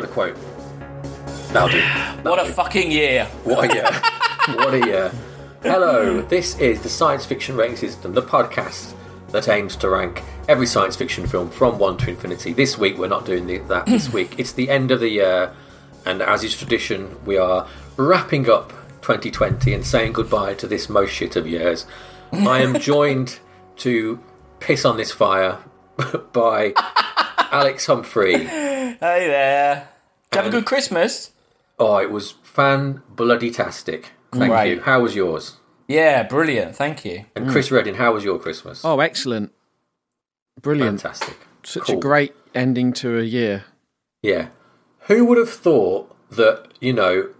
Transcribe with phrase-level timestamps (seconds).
[0.00, 0.36] got a quote.
[1.52, 1.82] That'll do.
[2.28, 3.24] What a fucking year!
[3.44, 4.56] What a year.
[4.56, 5.12] what a year.
[5.62, 8.94] Hello, this is the Science Fiction Rating System, the podcast
[9.28, 12.52] that aims to rank every science fiction film from 1 to infinity.
[12.52, 14.38] This week we're not doing the, that this week.
[14.38, 15.52] It's the end of the year,
[16.04, 18.70] and as is tradition, we are wrapping up
[19.02, 21.86] 2020 and saying goodbye to this most shit of years.
[22.32, 23.38] I am joined
[23.78, 24.20] to
[24.60, 25.58] piss on this fire
[26.32, 26.74] by
[27.50, 28.69] Alex Humphrey.
[29.00, 29.88] Hey there.
[30.30, 31.30] Did you have a um, good Christmas?
[31.78, 34.10] Oh, it was fan bloody tastic.
[34.30, 34.72] Thank Right.
[34.72, 34.80] you.
[34.82, 35.56] How was yours?
[35.88, 36.76] Yeah, brilliant.
[36.76, 37.24] Thank you.
[37.34, 37.76] And Chris mm.
[37.76, 38.84] Redding, how was your Christmas?
[38.84, 39.52] Oh, excellent.
[40.60, 41.00] Brilliant.
[41.00, 41.38] Fantastic.
[41.62, 41.96] Such Cool.
[41.96, 43.64] a great ending to a year.
[44.22, 44.48] Yeah.
[45.08, 47.30] Who would have thought that, you know,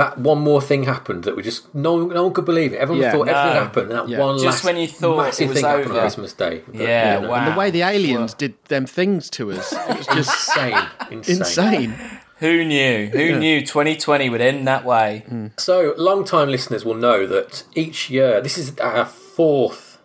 [0.00, 2.78] that one more thing happened that we just no, one- no one could believe it.
[2.84, 3.12] Everyone Yeah.
[3.12, 3.64] thought everything No.
[3.64, 3.88] happened.
[3.90, 4.18] And that Yeah.
[4.26, 6.00] one Just last when you thought massive it was thing happened on over.
[6.00, 6.54] Christmas Day.
[6.66, 7.50] But, Yeah, you know, wow.
[7.50, 9.66] The way the aliens did them things to us.
[9.72, 10.82] It was just Insane.
[11.10, 11.36] Insane.
[11.36, 11.94] insane.
[12.44, 13.08] Who knew?
[13.12, 15.10] Who knew 2020 would end that way?
[15.58, 19.98] So, long time listeners will know that each year, this is our fourth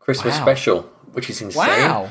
[0.00, 0.42] Christmas Wow.
[0.46, 0.78] special,
[1.12, 1.68] which is insane.
[1.88, 2.10] Wow.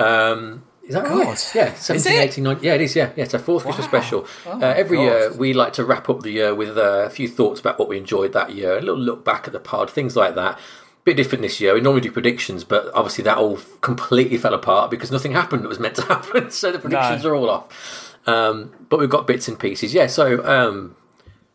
[0.00, 1.26] Um, is that God.
[1.26, 1.52] right?
[1.54, 2.96] Yeah, Is 17, 18, 19 Yeah, it is.
[2.96, 3.24] Yeah, yeah.
[3.24, 4.26] It's a fourth Christmas special.
[4.46, 5.02] Oh uh, every God.
[5.04, 7.88] year, we like to wrap up the year with uh, a few thoughts about what
[7.88, 10.58] we enjoyed that year, a little look back at the pod, things like that.
[11.04, 11.72] Bit different this year.
[11.74, 15.68] We normally do predictions, but obviously that all completely fell apart because nothing happened that
[15.68, 16.50] was meant to happen.
[16.50, 17.30] So the predictions No.
[17.30, 18.16] are all off.
[18.26, 19.94] Um, but we've got bits and pieces.
[19.94, 20.06] Yeah.
[20.08, 20.96] So um,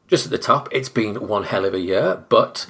[0.08, 2.66] just at the top, it's been one hell of a year, but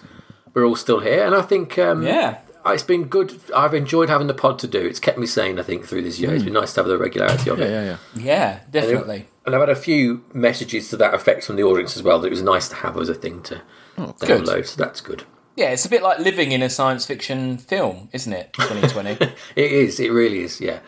[0.53, 2.39] we're all still here, and I think um, Yeah.
[2.71, 3.39] It's been good.
[3.55, 4.79] I've enjoyed having the pod to do.
[4.85, 6.33] It's kept me sane, I think, through this year.
[6.33, 7.71] It's been nice to have the regularity of Yeah, it.
[7.71, 7.97] yeah, yeah.
[8.23, 9.27] Yeah, definitely.
[9.45, 12.27] And I've had a few messages to that effect from the audience as well that
[12.27, 13.61] it was nice to have as a thing to
[13.97, 14.65] Oh, download.
[14.65, 15.23] So that's good.
[15.55, 18.53] Yeah, it's a bit like living in a science fiction film, isn't it?
[18.53, 19.17] 2020.
[19.55, 19.99] It is.
[19.99, 20.59] It really is.
[20.61, 20.79] Yeah.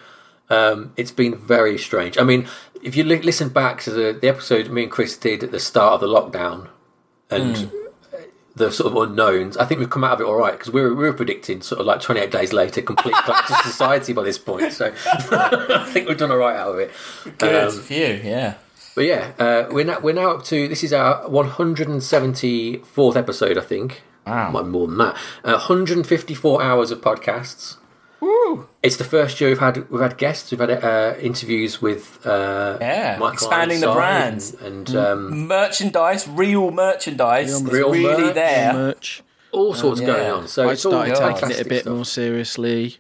[0.49, 2.17] Um, it's been very strange.
[2.17, 2.47] I mean,
[2.81, 5.59] if you li- listen back to the, the episode me and Chris did at the
[5.59, 6.69] start of the lockdown
[7.29, 7.71] and
[8.55, 10.81] the sort of unknowns, I think we've come out of it all right because we
[10.81, 14.23] were, we were predicting sort of like 28 days later complete collapse of society by
[14.23, 14.71] this point.
[14.71, 16.91] So I think we've done all right out of it.
[17.37, 18.53] Good Um, for you, yeah.
[18.95, 21.21] But yeah, uh, we're now we're now up to this is our
[22.15, 24.03] 174th episode, I think.
[24.25, 24.51] Wow.
[24.51, 25.15] Might more than that.
[25.43, 27.77] Uh, 154 hours of podcasts.
[28.19, 28.67] Woo!
[28.81, 30.51] It's the first year we've had we've had guests.
[30.51, 34.75] We've had uh, interviews with uh, Yeah, Michael expanding the Ironside brand.
[34.77, 38.35] and, and um, Merchandise, real merchandise, is Real really merch.
[38.35, 38.73] there.
[38.73, 39.23] Merch.
[39.51, 40.07] all sorts yeah.
[40.07, 40.47] going on.
[40.47, 41.93] So I it's all started taking it a bit stuff.
[41.95, 42.97] more seriously.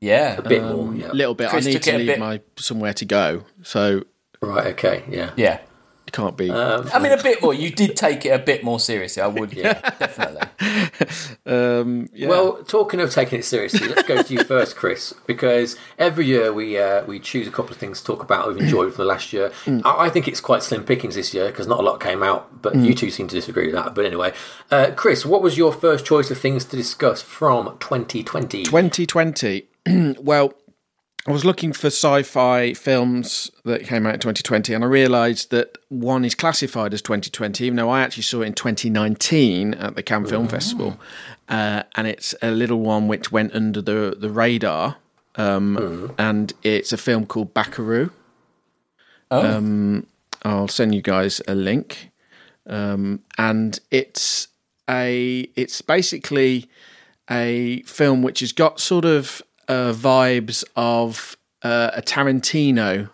[0.00, 0.94] Yeah, a bit more.
[0.94, 1.10] Yeah.
[1.10, 1.48] A little bit.
[1.50, 4.02] Chris I need took to leave bit- my somewhere to go, so
[4.42, 4.66] Right.
[4.68, 5.02] Okay.
[5.08, 5.30] Yeah.
[5.36, 5.60] yeah.
[6.06, 6.50] It can't be.
[6.50, 7.52] Um, I mean, a bit more.
[7.52, 9.22] You did take it a bit more seriously.
[9.22, 10.42] I would, yeah, definitely.
[11.46, 12.28] um, yeah.
[12.28, 16.52] Well, talking of taking it seriously, let's go to you first, Chris, because every year
[16.52, 19.08] we uh, we choose a couple of things to talk about we've enjoyed from the
[19.08, 19.50] last year.
[19.66, 22.62] I, I think it's quite slim pickings this year because not a lot came out,
[22.62, 23.94] but you two seem to disagree with that.
[23.94, 24.32] But anyway,
[24.70, 28.62] uh, Chris, what was your first choice of things to discuss from 2020?
[28.62, 29.68] 2020.
[30.20, 30.52] well,
[31.26, 35.76] I was looking for sci-fi films that came out in 2020, and I realised that
[35.88, 40.02] one is classified as 2020, even though I actually saw it in 2019 at the
[40.04, 41.00] Cannes Film Festival,
[41.48, 44.96] uh, and it's a little one which went under the the radar,
[45.34, 48.10] um, and it's a film called Bacurau.
[49.32, 49.40] Oh,
[50.42, 52.10] I'll send you guys a link.
[52.68, 54.48] Um, and it's
[54.88, 56.68] a it's basically
[57.30, 63.10] a film which has got sort of uh, vibes of uh, a Tarantino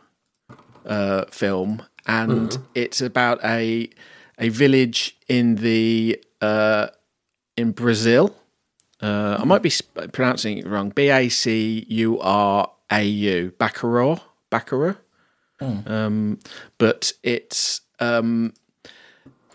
[0.87, 3.89] uh, film, and it's about a
[4.39, 6.89] a village in the uh,
[7.57, 8.35] in Brazil.
[9.01, 10.91] Uh, I might be sp- pronouncing it wrong.
[10.91, 13.53] B A C U R A U.
[13.59, 14.21] Baccarat.
[14.51, 14.97] Baccarat.
[15.61, 16.41] Um,
[16.79, 18.53] but it's um,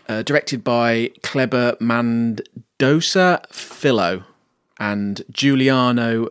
[0.08, 4.24] uh, directed by Kleber Mendonça Filho
[4.80, 6.28] and Juliano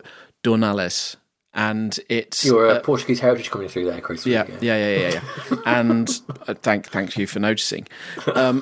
[0.47, 1.17] Dornelles.
[1.53, 4.27] And it's Your uh, Portuguese heritage coming through there, Chris.
[4.27, 5.57] yeah, yeah, yeah, yeah, yeah.
[5.65, 7.87] and uh, thank thank you for noticing.
[8.35, 8.61] Um,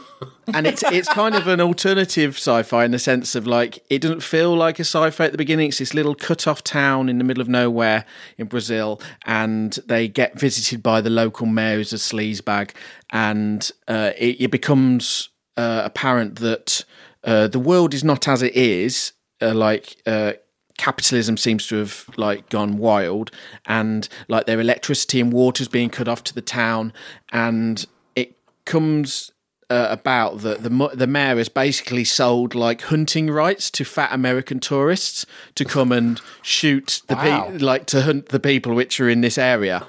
[0.54, 4.24] and it's it's kind of an alternative sci-fi in the sense of like it doesn't
[4.24, 5.68] feel like a sci-fi at the beginning.
[5.68, 8.06] It's this little cut-off town in the middle of nowhere
[8.38, 12.72] in Brazil, and they get visited by the local mayor who's a sleazebag,
[13.12, 16.86] and uh, it, it becomes uh, apparent that
[17.26, 19.12] uh, the world is not as it is.
[19.42, 20.32] Uh, like uh,
[20.77, 23.31] capitalism seems to have like gone wild
[23.66, 26.92] and like their electricity and water is being cut off to the town
[27.31, 27.86] and
[28.16, 28.36] it
[28.66, 29.31] comes
[29.69, 34.60] uh, about that the the mayor has basically sold like hunting rights to fat American
[34.60, 35.25] tourists
[35.56, 37.50] to come and shoot the Wow.
[37.50, 39.86] pe- like to hunt the people which are in this area.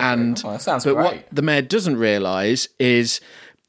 [0.00, 1.04] And that sounds but great.
[1.04, 3.20] what the mayor doesn't realise is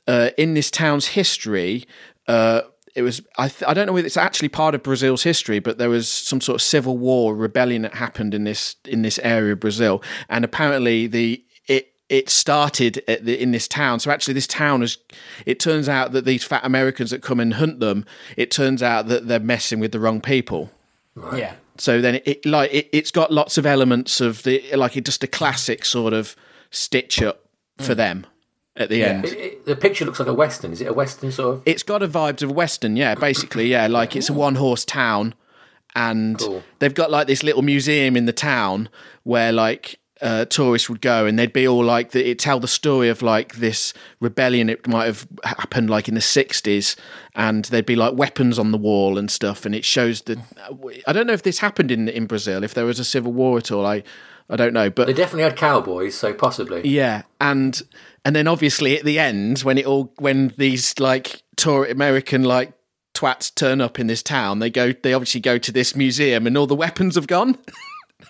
[0.08, 1.86] uh, in this town's history.
[2.28, 2.62] Uh,
[2.96, 5.78] it was I, th- I don't know if it's actually part of Brazil's history, but
[5.78, 9.54] there was some sort of civil war rebellion that happened in this in this area
[9.54, 14.00] of Brazil, and apparently the it it started at the, in this town.
[14.00, 14.98] So actually, this town is.
[15.46, 18.06] It turns out that these fat Americans that come and hunt them,
[18.38, 20.72] it turns out that they're messing with the wrong people.
[21.36, 21.56] Yeah.
[21.78, 25.06] So then it, it like it, it's got lots of elements of the like it
[25.06, 26.36] just a classic sort of
[26.70, 27.46] stitch up
[27.80, 27.98] for hmm.
[27.98, 28.28] them
[28.76, 29.26] at the end.
[29.26, 30.72] It, it, the picture looks like a western.
[30.72, 31.64] Is it a western sort of?
[31.66, 33.16] It's got a vibes of western, yeah.
[33.16, 33.88] Basically, yeah.
[33.88, 35.36] Like it's a one horse town,
[35.96, 36.64] and Cool.
[36.80, 38.90] they've got like this little museum in the town
[39.24, 42.68] where like uh, tourists would go, and they'd be all like the, it tell the
[42.68, 44.70] story of like this rebellion.
[44.70, 46.96] It might have happened like in the sixties,
[47.36, 50.40] and there'd be like weapons on the wall and stuff, and it shows that.
[51.06, 53.58] I don't know if this happened in in Brazil, if there was a civil war
[53.58, 53.86] at all.
[53.86, 54.04] I
[54.50, 56.88] I don't know, but They definitely had cowboys, so possibly.
[56.88, 57.82] yeah, and
[58.26, 62.74] and then obviously at the end when it all when these like tour American like
[63.14, 66.58] twats turn up in this town, they go they obviously go to this museum and
[66.58, 67.58] all the weapons have gone.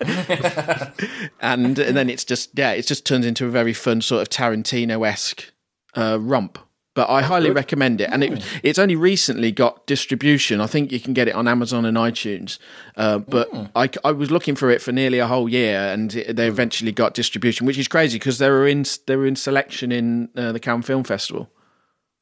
[1.40, 4.28] and and then it's just yeah, it just turns into a very fun sort of
[4.28, 5.52] Tarantino esque
[5.96, 6.58] uh, romp.
[6.94, 10.60] But I highly recommend it, and it, it's only recently got distribution.
[10.60, 12.58] I think you can get it on Amazon and iTunes.
[12.96, 16.36] Uh, but I, I was looking for it for nearly a whole year, and it,
[16.36, 19.90] they eventually got distribution, which is crazy because they were in they were in selection
[19.90, 21.50] in uh, the Cannes Film Festival.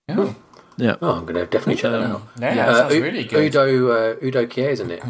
[0.08, 0.34] Oh,
[0.78, 2.22] Yeah, Oh, I'm going to definitely check that out.
[2.40, 3.54] yeah, that sounds U- really good.
[3.54, 5.02] Udo uh, Udo Kier, isn't it?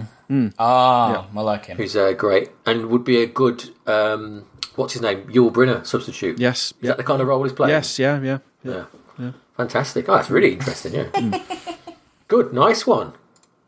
[0.58, 1.76] Ah, I like him.
[1.76, 4.44] Who's uh, great and would be a good um,
[4.74, 6.38] what's his name Yul Brynner substitute.
[6.40, 7.70] yes, Is yeah, that the kind of role he's playing?
[7.70, 8.72] yes, yeah, yeah, yeah.
[8.74, 8.84] Yeah.
[9.56, 10.08] Fantastic.
[10.08, 10.94] Oh, that's really interesting.
[10.94, 11.40] Yeah.
[12.28, 12.52] good.
[12.52, 13.12] Nice one.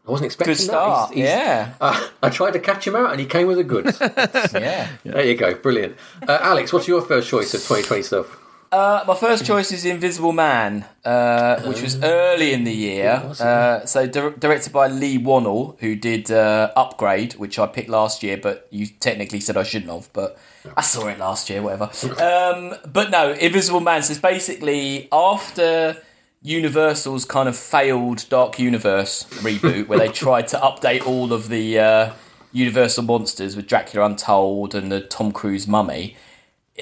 [0.06, 1.08] I wasn't expecting Good start.
[1.10, 1.14] that.
[1.14, 1.74] He's- he's- yeah.
[1.80, 3.98] Uh, I tried to catch him out and he came with the goods.
[4.00, 4.88] yeah.
[5.04, 5.54] There you go.
[5.54, 5.96] Brilliant.
[6.28, 8.38] Uh, Alex, what's your first choice of 2020 stuff?
[8.74, 13.22] Uh, my first choice is Invisible Man, uh, which was early in the year.
[13.38, 18.24] Uh, so dir- directed by Leigh Whannell, who did uh, Upgrade, which I picked last
[18.24, 20.12] year, but you technically said I shouldn't have.
[20.12, 20.36] But
[20.76, 21.88] I saw it last year, whatever.
[22.24, 24.02] Um, but no, Invisible Man.
[24.02, 26.02] So it's basically after
[26.42, 31.78] Universal's kind of failed Dark Universe reboot, where they tried to update all of the
[31.78, 32.12] uh,
[32.52, 36.16] Universal monsters with Dracula Untold and the Tom Cruise Mummy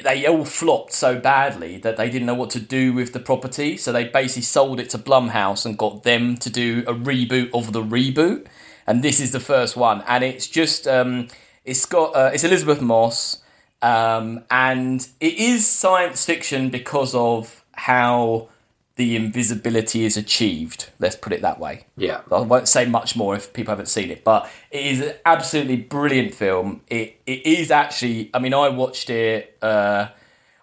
[0.00, 3.76] they all flopped so badly that they didn't know what to do with the property.
[3.76, 7.72] So they basically sold it to Blumhouse and got them to do a reboot of
[7.72, 8.46] the reboot.
[8.86, 11.28] And this is the first one, and it's just um,
[11.64, 13.40] it's got uh, it's Elisabeth Moss,
[13.80, 18.48] um, and it is science fiction because of how
[18.96, 20.90] the invisibility is achieved.
[20.98, 21.86] Let's put it that way.
[21.96, 22.20] Yeah.
[22.30, 25.76] I won't say much more if people haven't seen it, but it is an absolutely
[25.76, 26.82] brilliant film.
[26.88, 28.30] It it is actually.
[28.34, 29.56] I mean, I watched it.
[29.62, 30.08] Uh,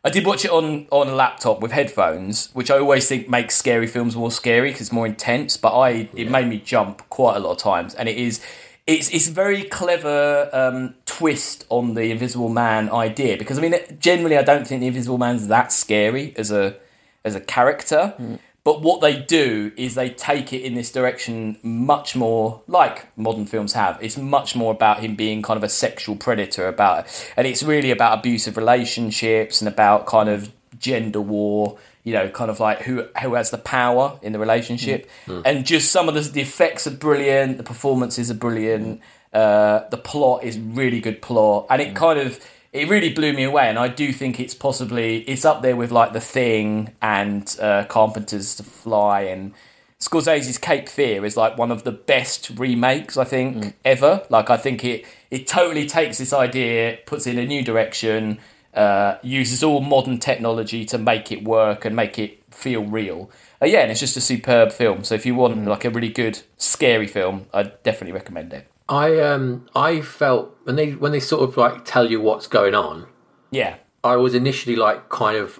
[0.04, 3.56] I did watch it on on a laptop with headphones, which I always think makes
[3.56, 5.58] scary films more scary because it's more intense.
[5.58, 8.42] But I it made me jump quite a lot of times, and it is.
[8.88, 13.76] It's, it's a very clever um, twist on the Invisible Man idea because I mean
[14.00, 16.76] generally I don't think the Invisible Man's that scary as a
[17.24, 18.14] as a character.
[18.20, 18.40] Mm.
[18.64, 23.46] But what they do is they take it in this direction much more like modern
[23.46, 23.98] films have.
[24.02, 27.34] It's much more about him being kind of a sexual predator about it.
[27.38, 32.52] and it's really about abusive relationships and about kind of gender war, you know, kind
[32.52, 35.10] of like who who has the power in the relationship.
[35.26, 35.40] Mm.
[35.40, 35.42] Mm.
[35.46, 39.02] And just some of the, the effects are brilliant, the performances are brilliant,
[39.34, 42.40] uh, the plot is really good plot, and it kind of
[42.72, 45.92] it really blew me away, and I do think it's possibly it's up there with
[45.92, 49.54] like The Thing and uh, Carpenter's The Fly and
[50.00, 54.24] Scorsese's Cape Fear is like one of the best remakes I think ever.
[54.30, 58.40] Like I think it it totally takes this idea, puts it in a new direction,
[58.74, 63.32] uh, uses all modern technology to make it work and make it feel real.
[63.62, 65.04] Uh, yeah, and it's just a superb film.
[65.04, 68.68] So if you want like a really good scary film, I'd definitely recommend it.
[68.90, 72.76] I um I felt when they when they sort of like tell you what's going
[72.76, 73.06] on,
[73.52, 75.60] Yeah, I was initially like kind of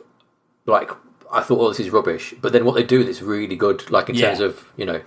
[0.66, 0.92] like
[1.32, 2.34] I thought, oh, this is rubbish.
[2.42, 4.28] But then what they do is really good, like in Yeah.
[4.30, 5.02] terms of you know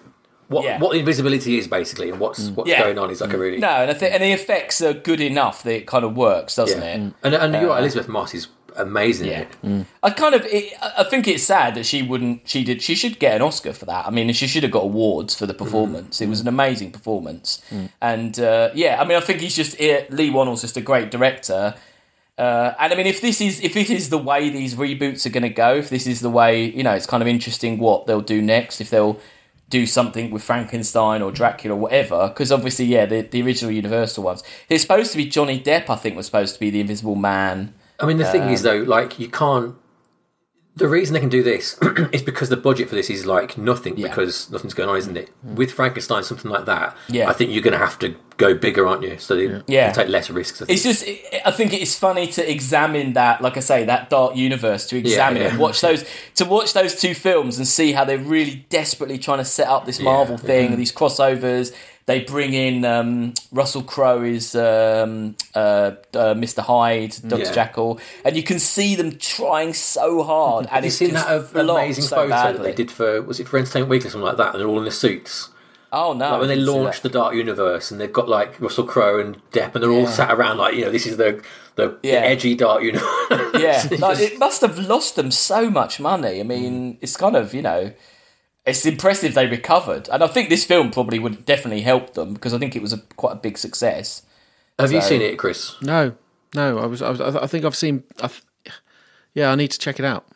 [0.49, 0.79] what Yeah.
[0.79, 2.55] what invisibility is basically and what's mm.
[2.55, 2.83] what's Yeah.
[2.83, 3.41] going on is like a mm.
[3.41, 6.17] really no, and I think and the effects are good enough that it kind of
[6.17, 6.95] works, doesn't it?
[6.95, 9.29] And and you're right, uh, Elisabeth Moss is amazing.
[9.29, 9.87] Yeah, it.
[10.03, 12.49] I kind of, it, I think it's sad that she wouldn't.
[12.49, 12.83] She did.
[12.83, 14.07] She should get an Oscar for that.
[14.07, 16.21] I mean, she should have got awards for the performance.
[16.21, 17.63] It was an amazing performance,
[18.01, 21.75] and uh, yeah, I mean, I think he's just Leigh Whannell's just a great director,
[22.39, 25.31] Uh, and I mean, if this is if this is the way these reboots are
[25.31, 28.07] going to go, if this is the way, you know, it's kind of interesting what
[28.07, 28.81] they'll do next.
[28.81, 29.21] If they'll
[29.69, 34.25] do something with Frankenstein or Dracula or whatever, because obviously, yeah, the, the original Universal
[34.25, 34.43] ones.
[34.69, 35.91] It's supposed to be Johnny Depp.
[35.91, 37.75] I think was supposed to be the Invisible Man.
[38.01, 39.77] I mean, the thing is um, though, like you can't.
[40.75, 41.79] The reason they can do this
[42.13, 44.09] is because the budget for this is like nothing Yeah.
[44.09, 45.29] because nothing's going on, isn't it?
[45.47, 45.57] Mm.
[45.57, 47.29] With Frankenstein, something like that, Yeah.
[47.29, 49.19] I think you're going to have to go bigger, aren't you?
[49.19, 49.93] So you Yeah.
[49.93, 50.63] take less risks.
[50.67, 51.05] It's just,
[51.45, 55.43] I think it's funny to examine that, like I say, that dark universe, to examine
[55.43, 55.49] yeah.
[55.49, 56.07] it, and watch those,
[56.37, 59.85] to watch those two films and see how they're really desperately trying to set up
[59.85, 61.75] this Marvel thing, and these crossovers.
[62.07, 66.59] They bring in um, Russell Crowe is um, uh, uh, Mr.
[66.61, 67.53] Hyde, Doctor Yeah.
[67.53, 70.65] Jekyll, and you can see them trying so hard.
[70.67, 73.47] And Have you it's seen that amazing so photo that they did for was it
[73.47, 74.53] for Entertainment Weekly or something like that?
[74.55, 75.51] And they're all in the suits.
[75.95, 76.31] Oh no!
[76.31, 79.75] Like when they launched the Dark Universe, and they've got like Russell Crowe and Depp,
[79.75, 81.45] and they're all sat around like you know this is the
[81.77, 82.15] the, the Yeah.
[82.21, 83.05] edgy Dark Universe.
[83.55, 86.41] Yeah, like, it must have lost them so much money.
[86.41, 87.93] I mean, it's kind of you know,
[88.65, 92.55] it's impressive they recovered, and I think this film probably would definitely help them because
[92.55, 94.23] I think it was a quite a big success.
[94.79, 95.77] Have you seen it, Chris?
[95.83, 96.15] No,
[96.55, 96.79] no.
[96.79, 97.03] I was.
[97.03, 97.21] I was.
[97.21, 98.05] I think I've seen.
[98.23, 98.43] I th-
[99.35, 100.27] yeah, I need to check it out.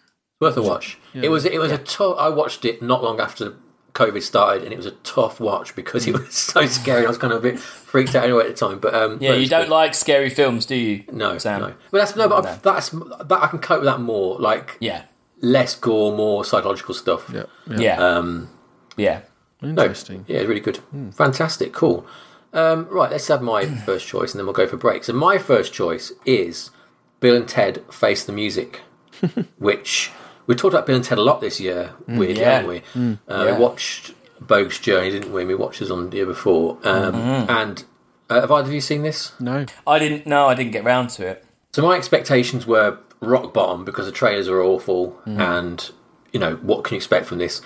[0.41, 0.99] Worth a watch.
[1.15, 1.45] It was.
[1.45, 2.17] It was a tough.
[2.19, 3.55] I watched it not long after
[3.95, 7.05] COVID started, and it was a tough watch because it was so scary.
[7.07, 8.79] I was kind of a bit freaked out anyway at the time.
[8.79, 9.71] But um, Yeah, no, you don't good.
[9.71, 11.05] like scary films, do you?
[11.11, 11.61] no, Sam?
[11.61, 11.75] no.
[11.91, 12.29] But that's no.
[12.29, 13.39] But I've- that's that.
[13.41, 14.39] I can cope with that more.
[14.39, 15.03] Like Yeah,
[15.41, 17.31] less gore, more psychological stuff.
[17.33, 17.45] Yeah.
[17.69, 17.77] Yeah.
[17.81, 18.51] yeah, Um,
[18.97, 19.21] yeah.
[19.63, 20.25] No, Interesting.
[20.29, 20.79] Yeah, really good.
[21.15, 21.73] Fantastic.
[21.73, 22.07] Cool.
[22.53, 25.09] Um, right, let's have my first choice and then we'll go for breaks.
[25.09, 26.71] And my first choice is
[27.21, 28.81] Bill and Ted Face the Music,
[29.59, 30.11] which
[30.47, 32.61] we talked about Bill and Ted a lot this year, weirdly, yeah.
[32.61, 32.79] haven't we?
[33.29, 33.57] Uh, Yeah.
[33.57, 35.45] We watched Bogus Journey, didn't we?
[35.45, 36.79] We watched this on the year before.
[36.85, 37.51] Um, Mm-hmm.
[37.51, 37.85] And
[38.31, 39.33] uh, have either of you seen this?
[39.41, 39.65] No.
[39.87, 40.27] I didn't.
[40.27, 41.45] No, I didn't get round to it.
[41.73, 45.91] So my expectations were rock bottom because the trailers are awful, and
[46.33, 47.61] you know what can you expect from this?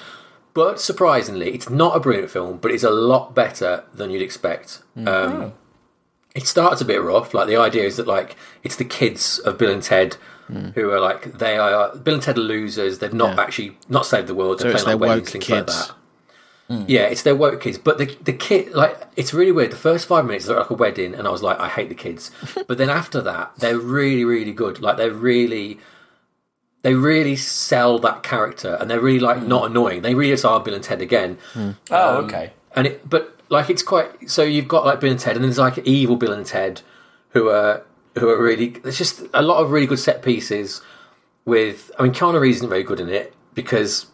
[0.53, 4.83] But surprisingly, it's not a brilliant film, but it's a lot better than you'd expect.
[5.07, 5.53] Um,
[6.35, 7.35] It starts a bit rough.
[7.35, 10.17] Like the idea is that like it's the kids of Bill and Ted
[10.75, 12.99] who are like they are Bill and Ted are losers.
[12.99, 13.43] They've not Yeah.
[13.43, 14.59] actually not saved the world.
[14.61, 15.77] They're So playing like weddings, things kids.
[15.77, 15.95] like that.
[16.71, 16.85] Mm.
[16.87, 17.79] Yeah, it's their woke kids.
[17.79, 19.73] But the the kid like it's really weird.
[19.73, 21.97] The first five minutes are like a wedding, and I was like, I hate the
[21.97, 22.31] kids.
[22.69, 24.81] but then after that, they're really really good.
[24.81, 25.81] Like they're really
[26.83, 29.47] they really sell that character, and they're really like mm.
[29.47, 30.03] not annoying.
[30.03, 31.39] They really just are Bill and Ted again.
[31.55, 31.61] Mm.
[31.61, 32.53] Um, oh, Um, okay.
[32.75, 34.31] And it, but like it's quite.
[34.31, 36.83] So you've got like Bill and Ted, and then there's like evil Bill and Ted,
[37.31, 37.83] who are
[38.19, 38.69] who are really.
[38.69, 40.83] There's just a lot of really good set pieces.
[41.45, 44.07] With I mean, Keanu Reeves isn't very good in it because,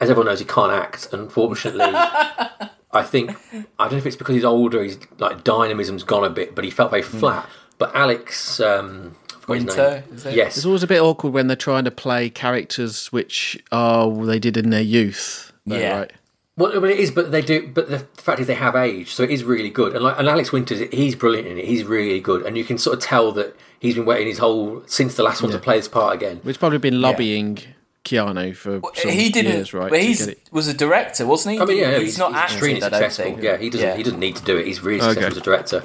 [0.00, 1.08] as everyone knows, he can't act.
[1.12, 1.80] Unfortunately,
[2.92, 3.30] I think
[3.78, 4.82] I don't know if it's because he's older.
[4.82, 7.48] He's like dynamism's gone a bit, but he felt very flat.
[7.78, 10.34] But Alex, um, I forgot his Winter, is it?
[10.34, 14.38] yes, It's always a bit awkward when they're trying to play characters which are they
[14.38, 15.52] did in their youth.
[15.66, 15.98] though, Yeah.
[16.00, 16.12] Right.
[16.56, 17.68] Well, well, it is, but they do.
[17.72, 19.94] But the fact is, they have age, so it is really good.
[19.94, 21.64] And like, and Alex Winters, he's brilliant in it.
[21.64, 24.82] He's really good, and you can sort of tell that he's been waiting his whole
[24.86, 26.40] since the last one to play this part again.
[26.42, 27.60] Which probably been lobbying
[28.04, 29.52] Keanu for some he didn't.
[29.52, 29.90] years, right?
[29.90, 31.60] but to he's was a director, wasn't he?
[31.60, 32.56] I mean, yeah, he's, not acting.
[32.56, 33.24] extremely I don't successful.
[33.24, 33.42] think.
[33.42, 33.86] Yeah, he doesn't.
[33.88, 33.96] Yeah.
[33.96, 34.66] He doesn't need to do it.
[34.66, 35.08] He's really Okay.
[35.20, 35.82] successful as a director.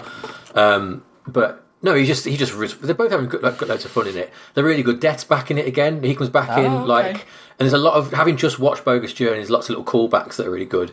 [0.56, 3.92] Um, but no, he just he just they're both having good, like, good loads of
[3.92, 4.32] fun in it.
[4.54, 5.00] They're really good.
[5.00, 6.02] Death's back in it again.
[6.04, 6.86] He comes back in Oh, okay.
[6.88, 9.36] like, and there's a lot of having just watched Bogus Journey.
[9.38, 10.92] There's lots of little callbacks that are really good.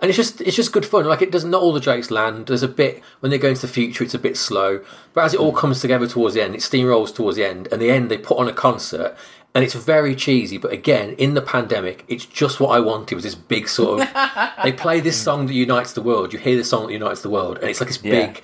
[0.00, 1.04] And it's just it's just good fun.
[1.06, 2.48] Like it does not not all the jokes land.
[2.48, 4.84] There's a bit when they go into the future, it's a bit slow.
[5.14, 7.68] But as it all comes together towards the end, it steamrolls towards the end.
[7.70, 9.16] And the end, they put on a concert,
[9.54, 10.58] and it's very cheesy.
[10.58, 13.14] But again, in the pandemic, it's just what I wanted.
[13.14, 14.08] Was this big sort of
[14.64, 16.32] they play this song that unites the world.
[16.32, 18.26] You hear the song that unites the world, and it's like this Yeah.
[18.26, 18.42] big,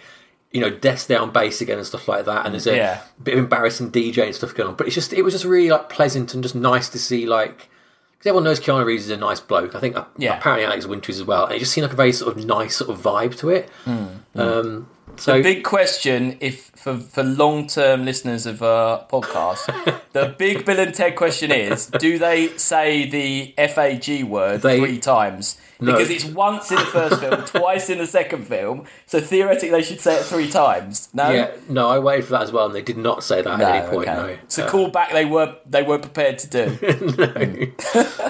[0.52, 2.44] you know, death down bass again and stuff like that.
[2.46, 3.00] And there's a Yeah.
[3.22, 4.74] bit of embarrassing DJ and stuff going on.
[4.76, 7.68] But it's just it was just really like pleasant and just nice to see like.
[8.18, 9.74] Because everyone knows Keanu Reeves is a nice bloke.
[9.74, 10.36] I think uh, Yeah.
[10.36, 11.46] apparently Alex Winters as well.
[11.46, 13.70] And it just seemed like a very sort of nice sort of vibe to it.
[13.86, 14.06] Hmm.
[14.34, 14.88] Um,
[15.20, 19.62] so Big question, if for for long term listeners of our podcast,
[20.12, 24.98] the big Bill and Ted question is: Do they say the fag word They- three
[24.98, 25.58] times?
[25.82, 25.92] No.
[25.92, 28.84] Because it's once in the first film, twice in the second film.
[29.06, 31.08] So theoretically, they should say it three times.
[31.14, 33.58] No, yeah, no, I waited for that as well, and they did not say that
[33.58, 34.06] No, at any point.
[34.08, 34.16] okay.
[34.20, 37.72] No, It's a Uh, callback they were they weren't prepared to do.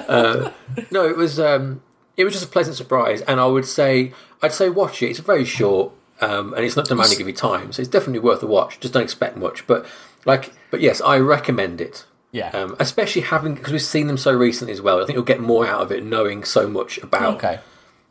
[0.08, 0.52] no,
[0.90, 1.82] no, it was um,
[2.16, 5.10] it was just a pleasant surprise, and I would say I'd say watch it.
[5.10, 8.20] It's a very short, um, and it's not demanding of your time, so it's definitely
[8.20, 8.80] worth a watch.
[8.80, 9.86] Just don't expect much, but
[10.24, 12.04] like, but yes, I recommend it.
[12.32, 12.50] Yeah.
[12.50, 15.02] Um, especially having because we've seen them so recently as well.
[15.02, 17.60] I think you'll get more out of it knowing so much about okay.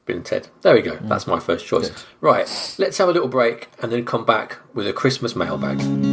[0.06, 0.50] Bill and Ted.
[0.62, 0.98] There we go.
[1.02, 1.90] That's my first choice.
[1.90, 2.02] Good.
[2.20, 6.09] Right, let's have a little break and then come back with a Christmas mailbag.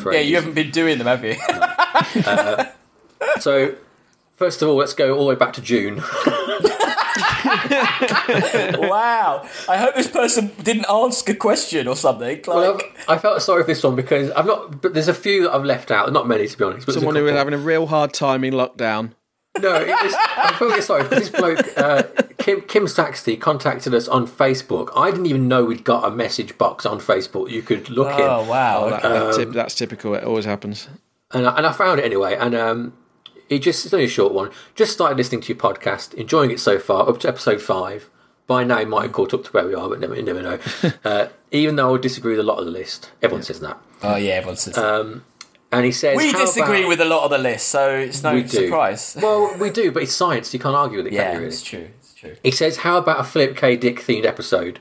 [0.00, 0.30] For Yeah, ages.
[0.30, 1.36] you haven't been doing them, have you?
[2.24, 2.64] Uh,
[3.40, 3.74] so,
[4.34, 5.96] first of all, let's go all the way back to June.
[8.88, 9.46] wow.
[9.68, 12.36] I hope this person didn't ask a question or something.
[12.38, 14.80] Like, Well, I felt sorry for this one because I've not.
[14.82, 16.12] But there's a few that I've left out.
[16.12, 16.86] Not many, to be honest.
[16.86, 19.12] But Someone who was having a real hard time in lockdown.
[19.60, 22.02] No, it was, I feel really sorry because this bloke, uh,
[22.38, 24.90] Kim, Kim Saxty, contacted us on Facebook.
[24.96, 27.50] I didn't even know we'd got a message box on Facebook.
[27.50, 28.90] You could look oh in, Oh, wow.
[28.90, 30.14] That, that tip, that's typical.
[30.14, 30.88] It always happens.
[31.32, 32.36] and I, and I found it anyway.
[32.36, 32.92] And um,
[33.48, 34.50] it just it's only a short one.
[34.74, 38.08] Just started listening to your podcast, enjoying it so far, up to episode five.
[38.46, 40.58] By now, might have caught up to where we are, but never, you never know.
[41.04, 43.78] uh, even though I would disagree with a lot of the list, everyone says that.
[44.02, 44.76] Oh yeah, everyone says.
[45.72, 48.34] And he says we disagree about-" with a lot of the list, so it's no
[48.34, 49.16] We surprise.
[49.22, 50.52] Well, we do, but it's science.
[50.52, 51.38] You can't argue with it, yeah, can you?
[51.38, 51.48] Really?
[51.48, 51.88] it's true.
[52.00, 52.36] It's true.
[52.42, 53.76] He says, "How about a Philip K.
[53.76, 54.80] Dick themed episode?"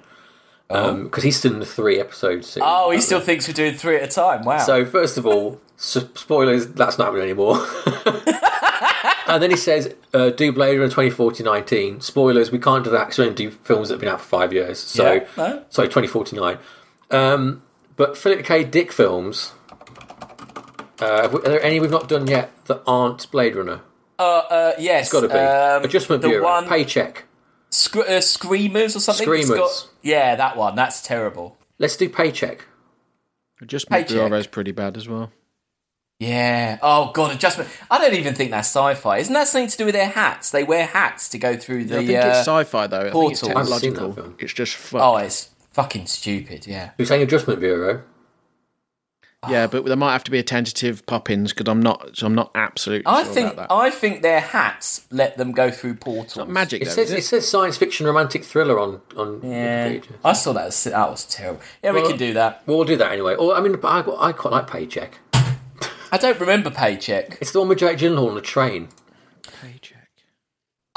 [0.67, 2.55] Because he's still in the three episodes.
[2.61, 4.43] Oh, he still thinks we're doing three at a time.
[4.43, 4.59] Wow.
[4.59, 6.67] So first of all, spoilers.
[6.67, 7.57] That's not happening anymore.
[9.27, 12.51] and then he says, uh, "Do Blade Runner 2049." Spoilers.
[12.51, 14.53] We can't do that because we only do films that have been out for five
[14.53, 14.79] years.
[14.79, 15.63] So, Yeah, no.
[15.69, 16.57] sorry, 2049.
[17.11, 17.61] Um,
[17.95, 18.63] but Philip K.
[18.63, 19.53] Dick films.
[21.01, 23.81] Uh, are there any we've not done yet that aren't Blade Runner?
[24.19, 27.25] uh, yes, It's got to be um, Adjustment the Bureau, one Paycheck.
[27.71, 29.25] Scr- uh, Screamers or something.
[29.25, 29.49] Screamers.
[29.49, 30.75] got- yeah, that one.
[30.75, 31.57] That's terrible.
[31.77, 32.65] Let's do Paycheck.
[33.61, 34.17] Adjustment Paycheck.
[34.27, 35.31] Bureau is pretty bad as well.
[36.19, 36.79] Yeah.
[36.81, 37.69] Oh god, adjustment.
[37.89, 39.19] I don't even think that's sci-fi.
[39.19, 40.51] Isn't that something to do with their hats?
[40.51, 41.99] They wear hats to go through the.
[41.99, 42.99] I think uh, it's sci-fi though.
[42.99, 43.49] I think it's Portal.
[43.57, 44.23] I haven't seen that technological.
[44.23, 44.35] film.
[44.39, 45.01] It's just fuck.
[45.01, 46.67] oh, it's fucking stupid.
[46.67, 46.91] Yeah.
[46.97, 48.03] Who's saying Adjustment Bureau?
[49.47, 52.17] Yeah, but there might have to be a tentative pop-ins because I'm not.
[52.17, 53.73] So I'm not absolutely I sure think about that.
[53.73, 56.47] I think their hats let them go through portals.
[56.49, 56.81] Magic.
[56.81, 60.15] It though, says is it says science fiction romantic thriller on on Yeah, Wikipedia.
[60.25, 60.65] I saw that.
[60.67, 61.61] As, that was terrible.
[61.81, 62.63] Yeah, we can do that.
[62.65, 63.35] Well, we'll do that anyway.
[63.35, 65.19] Or I mean, I, I quite like Paycheck.
[66.11, 67.37] I don't remember paycheck.
[67.39, 68.89] It's the one with Jake Gyllenhaal on the train.
[69.61, 69.98] Paycheck.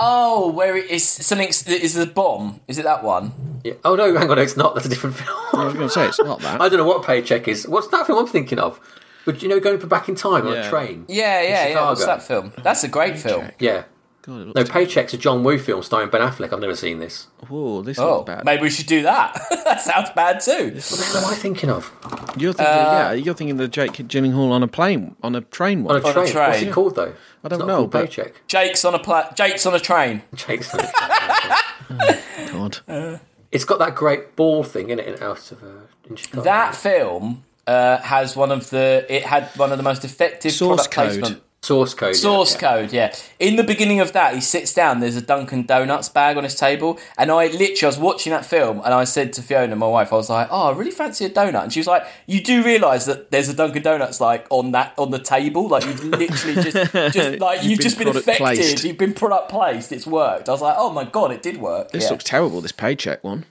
[0.05, 2.61] Oh, where it is something is the bomb?
[2.69, 3.33] Is it that one?
[3.65, 3.75] Yeah.
[3.85, 4.75] Oh no, hang on, it's not.
[4.75, 5.29] That's a different film.
[5.53, 6.61] I was going to say it's not that.
[6.61, 7.67] I don't know what Paycheck is.
[7.69, 8.81] What's that film I'm thinking of?
[9.27, 10.71] Would you know going back in time on a Yeah.
[10.71, 11.05] train?
[11.09, 11.89] Yeah, yeah, yeah.
[11.89, 12.53] What's that film?
[12.63, 13.49] That's a great film.
[13.61, 13.85] Yeah.
[14.23, 14.65] God, it No.
[14.65, 16.53] Paycheck's a John Woo film starring Ben Affleck.
[16.53, 17.27] I've never seen this.
[17.49, 18.45] Whoa, this Oh, looks bad.
[18.45, 19.35] maybe we should do that.
[19.65, 20.73] that sounds bad too.
[20.75, 21.91] What the hell am I thinking of?
[22.37, 25.83] You're thinking, Uh, yeah, you're thinking the Jake Gyllenhaal on a plane, on a train
[25.85, 25.97] one.
[25.97, 26.11] On one.
[26.11, 26.23] a train.
[26.37, 26.69] What's train.
[26.69, 27.15] it called though?
[27.45, 28.47] I don't know, called but- Paycheck.
[28.47, 30.23] Jake's on a pla- Jake's on a train.
[30.35, 30.93] Jake's on a
[31.99, 32.19] train.
[32.53, 33.21] God.
[33.51, 35.67] It's got that great ball thing in it in out of uh,
[36.09, 36.43] in Chicago.
[36.45, 39.05] That film uh, has one of the.
[39.09, 41.21] It had one of the most effective Source product code.
[41.21, 41.43] placement.
[41.63, 42.17] Source code.
[42.17, 42.61] Source yeah.
[42.61, 43.15] code, yeah.
[43.39, 45.01] In the beginning of that, he sits down.
[45.01, 48.45] There's a Dunkin' Donuts bag on his table, and I literally I was watching that
[48.45, 51.25] film, and I said to Fiona, my wife, I was like, "Oh, I really fancy
[51.25, 54.47] a donut," and she was like, "You do realise that there's a Dunkin' Donuts like
[54.51, 55.69] on that on the table?
[55.69, 58.45] Like you've literally just just like you've, been just been product affected.
[58.45, 58.85] placed.
[58.85, 59.93] You've been product placed.
[59.93, 62.11] It's worked." I was like, "Oh my god, it did work." This yeah.
[62.11, 63.47] looks terrible, this paycheck one.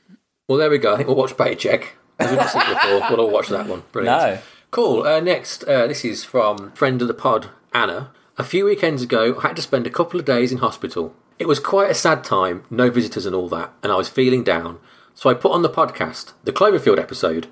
[0.51, 0.93] Well, there we go.
[0.93, 1.95] I think we'll watch Paycheck.
[2.19, 3.83] As we've not seen it before, we'll all watch that one.
[3.93, 4.21] Brilliant.
[4.21, 4.41] no.
[4.69, 5.03] Cool.
[5.03, 8.11] Uh, next, uh, this is from friend of the pod, Anna.
[8.37, 11.13] A few weekends ago, I had to spend a couple of days in hospital.
[11.37, 14.43] It was quite a sad time, no visitors and all that, and I was feeling
[14.43, 14.79] down.
[15.13, 17.47] So I put on the podcast, the Cloverfield episode.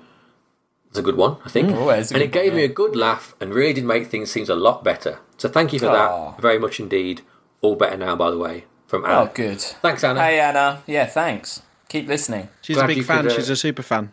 [0.88, 1.70] It's a good one, I think.
[1.70, 4.30] Oh, and good it gave one, me a good laugh and really did make things
[4.30, 5.20] seem a lot better.
[5.36, 6.32] So thank you for Aw.
[6.32, 7.22] that very much indeed.
[7.60, 9.20] All better now, by the way, from Anna.
[9.20, 9.60] Oh, good.
[9.60, 10.20] Thanks, Anna.
[10.20, 10.82] Hey, Anna.
[10.86, 11.62] Yeah, thanks.
[11.88, 12.48] Keep listening.
[12.62, 13.22] She's Glad a big fan.
[13.24, 14.12] could, uh, She's a super fan.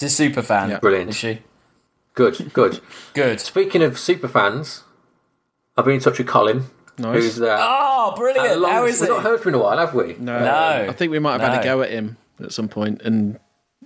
[0.00, 0.70] She's a super fan.
[0.70, 0.78] Yeah.
[0.78, 1.10] Brilliant.
[1.10, 1.42] Is she?
[2.14, 2.80] Good, good.
[3.14, 3.40] Good.
[3.40, 4.82] Speaking of super fans,
[5.76, 6.64] I've been in touch with Colin,
[6.98, 7.22] Nice.
[7.22, 8.48] who's uh, Oh, brilliant.
[8.50, 9.12] the longest- How is We've it?
[9.12, 10.16] not heard from in a while, have we?
[10.18, 10.86] No, No.
[10.88, 13.38] I think we might have had a go at him at some point, and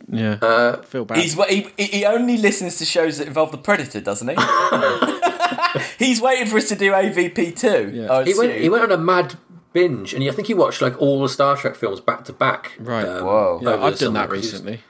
[0.09, 1.19] yeah, Uh, feel bad.
[1.19, 4.37] He's he, he only listens to shows that involve the Predator, doesn't he?
[5.99, 7.91] He's waiting for us to do AVP two.
[7.93, 8.25] Yeah.
[8.25, 8.53] He went.
[8.61, 9.35] He went on a mad
[9.73, 12.73] binge, and I think he watched like all the Star Trek films back to back.
[12.79, 13.05] Right.
[13.05, 13.61] Whoa.
[13.63, 14.81] yeah, I've done that that 'cause he's- recently.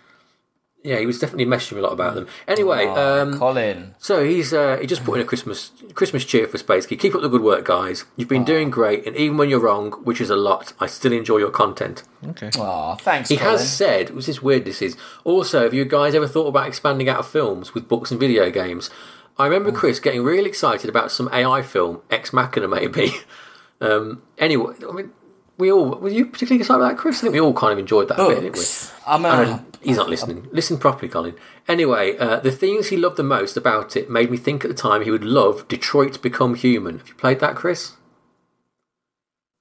[0.87, 2.27] Yeah, he was definitely messaging me a lot about them.
[2.47, 3.94] Anyway, Oh, um, Colin.
[3.99, 6.97] so he's uh, he just put in a Christmas Christmas cheer for Space Key.
[6.97, 8.05] Keep up the good work, guys.
[8.16, 11.12] You've been doing great, and even when you're wrong, which is a lot, I still
[11.14, 12.03] enjoy your content.
[12.29, 12.51] Okay.
[12.59, 13.53] Oh, thanks, He Colin.
[13.53, 14.94] has said, which is weird this is,
[15.25, 18.51] also, have you guys ever thought about expanding out of films with books and video
[18.51, 18.90] games?
[19.38, 23.11] I remember Chris getting really excited about some AI film, Ex Machina maybe.
[23.81, 25.12] um, anyway, I mean,
[25.57, 27.18] we all, were you particularly excited about that, Chris?
[27.18, 28.64] I think we all kind of enjoyed that a bit, didn't we?
[29.07, 30.49] I'm a, he's not listening.
[30.53, 31.35] Listen properly, Colin.
[31.68, 34.75] Anyway, uh, the things he loved the most about it made me think at the
[34.77, 36.99] time he would love Detroit Become Human.
[36.99, 37.92] Have you played that, Chris?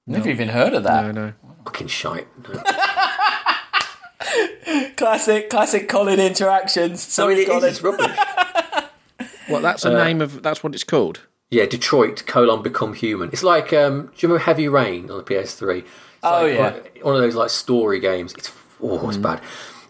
[0.06, 1.06] never even heard of that.
[1.06, 1.34] No, no.
[1.66, 2.28] Fucking shite.
[2.50, 2.62] No.
[4.98, 7.00] classic, classic Colin interactions.
[7.06, 7.70] I Sorry, mean, it is, Colin.
[7.70, 8.18] it's rubbish.
[9.50, 10.42] Well, that's a name of.
[10.42, 11.20] That's what it's called.
[11.52, 13.28] Yeah, Detroit colon become human.
[13.34, 15.80] It's like um, do you remember Heavy Rain on the PS3?
[15.80, 15.88] It's
[16.24, 16.64] Oh, like, yeah.
[16.64, 18.34] like one of those like story games.
[18.38, 19.42] It's oh, it's bad.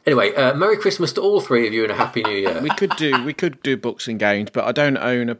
[0.06, 2.60] Anyway, uh, Merry Christmas to all three of you and a Happy New Year.
[2.62, 3.24] We could do.
[3.24, 5.38] We could do books and games, but I don't own a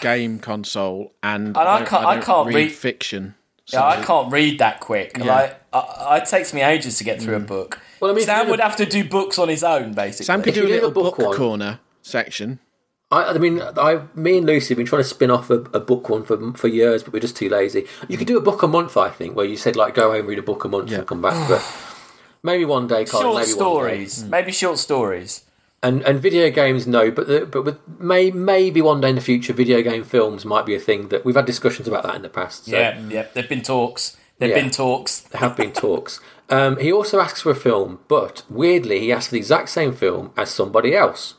[0.00, 3.34] game console, and, I don't- can't- I don't can't read, read- fiction.
[3.72, 5.18] Yeah, I can't read that quick.
[5.18, 5.24] Yeah.
[5.24, 7.80] Like, I, it takes me ages to get through a book.
[8.00, 10.26] Well, I mean, Sam you would have to do books on his own, basically.
[10.26, 12.60] Sam could do a little the book book, one- corner section.
[13.10, 15.80] I, I mean, I, me and Lucy have been trying to spin off a, a
[15.80, 17.86] book one for for years, but we're just too lazy.
[18.08, 20.26] You could do a book a month, I think, where you said like go home
[20.26, 20.98] read a book a month Yeah.
[20.98, 21.48] and come back.
[21.48, 21.60] But
[22.46, 23.52] maybe one day, Colin, short maybe one day.
[24.06, 25.42] stories, maybe short stories.
[25.82, 29.20] And and video games, no, but the, but with may maybe one day in the
[29.20, 32.22] future, video game films might be a thing that we've had discussions about that in
[32.22, 32.64] the past.
[32.64, 33.26] So Yeah, yeah.
[33.34, 34.16] There've been talks.
[34.38, 34.62] There've Yeah.
[34.62, 35.20] been talks.
[35.20, 36.18] there have been talks.
[36.48, 39.92] Um, he also asks for a film, but weirdly, he asked for the exact same
[39.92, 41.34] film as somebody else.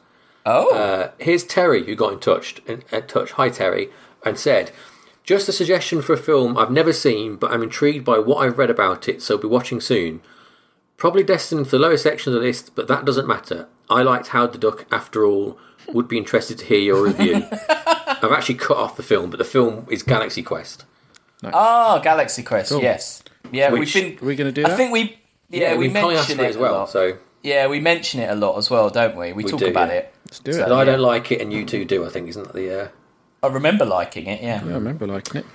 [0.46, 3.32] Oh, Uh, here's Terry who got in touch, in, in touch.
[3.34, 3.90] Hi Terry,
[4.24, 4.72] and said,
[5.24, 8.58] "Just a suggestion for a film I've never seen, but I'm intrigued by what I've
[8.58, 10.22] read about it, so I'll be watching soon.
[10.98, 13.68] Probably destined for the lower section of the list, but that doesn't matter.
[13.88, 15.60] I liked Howard the Duck after all.
[15.94, 17.46] Would be interested to hear your review.
[17.70, 20.86] I've actually cut off the film, but the film is Galaxy Quest.
[21.46, 22.74] ah, Galaxy Quest.
[22.82, 23.72] Yes, yeah.
[23.72, 24.24] Which- we've been.
[24.24, 25.20] Are we going to do I think we.
[25.50, 26.88] Yeah, we we've Colin asked mention it it as well.
[26.88, 29.32] So, Yeah, we mention it a lot as well, don't we?
[29.32, 29.96] We, talk do, about yeah.
[29.96, 30.14] it.
[30.26, 30.54] Let's do it.
[30.56, 32.06] So- but I don't like it, and you two do.
[32.06, 32.82] I think isn't that the.
[32.82, 32.88] Uh...
[33.44, 34.42] I remember liking it.
[34.42, 34.62] Yeah.
[34.62, 35.46] I remember liking it.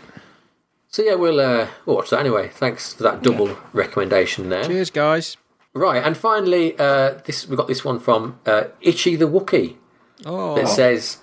[0.92, 2.48] So yeah, we'll uh, we'll watch that anyway.
[2.48, 4.64] Thanks for that double recommendation there.
[4.64, 5.36] Cheers, guys.
[5.74, 9.76] Right, and finally, uh, this we got this one from uh, Itchy the Wookiee
[10.26, 11.16] Oh, that says,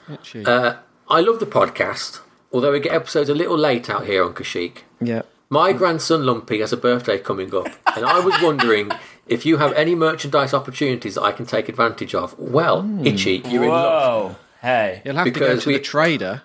[0.43, 0.77] uh,
[1.07, 4.79] "I love the podcast, although we get episodes a little late out here on Kashyyyk.
[4.99, 5.21] yeah.
[5.51, 8.91] My grandson Lumpy has a birthday coming up, and I was wondering
[9.27, 12.37] if you have any merchandise opportunities that I can take advantage of.
[12.39, 14.03] Well, Itchy, you're in luck.
[14.03, 14.35] Whoa.
[14.61, 15.01] Hey.
[15.05, 16.41] You'll have to go to we- the trader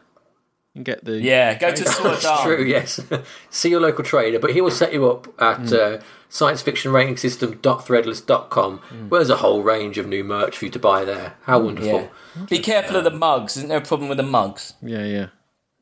[0.74, 1.20] and get the.
[1.20, 1.56] Yeah.
[1.58, 3.00] Go to Sword That's true, yes.
[3.50, 5.98] See your local trader, but he will set you up at uh,
[6.30, 11.34] sciencefictionratingsystem.threadless.com, where there's a whole range of new merch for you to buy there.
[11.42, 12.10] How wonderful.
[12.36, 12.44] Yeah.
[12.48, 13.56] Be careful of the mugs.
[13.56, 14.74] Isn't there a problem with the mugs?
[14.82, 15.26] Yeah, yeah.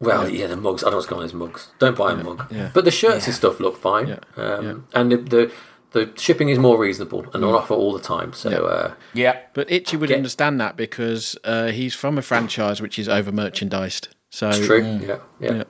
[0.01, 0.83] Well, yeah, the mugs.
[0.83, 1.69] I don't know what's going on with mugs.
[1.79, 2.47] Don't buy a mug.
[2.51, 2.71] yeah.
[2.75, 4.09] But the shirts and stuff look fine.
[4.09, 5.53] Yeah, Um, And the, the
[5.93, 8.33] the shipping is more reasonable and on offer all the time.
[8.33, 9.39] So, uh, Yeah.
[9.55, 13.31] But Itchy would Get- understand that because uh, he's from a franchise which is over
[13.31, 14.09] merchandised.
[14.33, 14.83] So it's true.
[14.83, 15.07] Mm.
[15.07, 15.53] Yeah, yeah.
[15.53, 15.65] Yeah.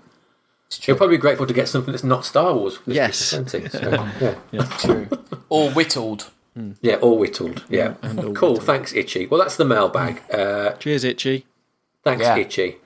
[0.80, 2.76] He'll probably be grateful to get something that's not Star Wars.
[2.76, 3.34] For Yes.
[3.34, 3.78] Christmas, isn't he?
[4.18, 4.64] So, yeah.
[4.78, 5.08] True.
[5.50, 6.30] or whittled.
[6.54, 6.72] Hmm.
[6.80, 7.64] yeah, all whittled.
[7.68, 7.94] Yeah.
[8.02, 8.56] all cool.
[8.56, 9.26] Thanks, Itchy.
[9.26, 10.20] Well, that's the mailbag.
[10.30, 10.36] Hmm.
[10.40, 11.44] Uh, Cheers, Itchy.
[12.04, 12.36] Thanks, Yeah.
[12.36, 12.76] Itchy.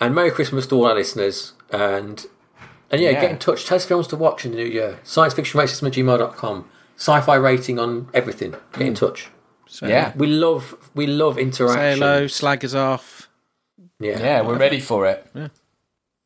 [0.00, 1.52] And Merry Christmas to all our listeners.
[1.70, 2.26] And
[2.90, 3.20] and yeah, Yeah.
[3.20, 3.64] get in touch.
[3.66, 4.98] Tell us films to watch in the new year.
[5.04, 6.68] Science fiction racism at gmail.com.
[6.96, 8.56] Sci-fi rating on everything.
[8.72, 8.94] Get in hmm.
[8.94, 9.28] touch.
[9.68, 10.12] So, Yeah.
[10.16, 11.78] We love we love interaction.
[11.78, 12.02] Say interaction.
[12.02, 13.29] hello, slag us off.
[14.00, 14.18] Yeah.
[14.18, 15.26] Yeah, we're ready for it.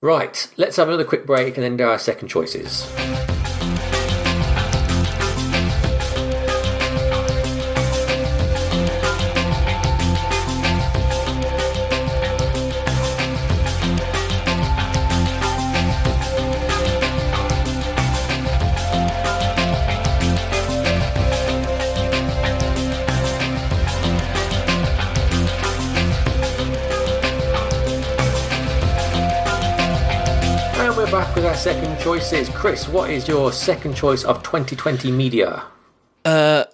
[0.01, 0.49] Right.
[0.57, 2.87] Let's have another quick break and then do our second choices.
[32.09, 32.51] Choices.
[32.51, 35.65] Chris, what is your second choice of 2020 media?
[36.27, 36.65] Uh,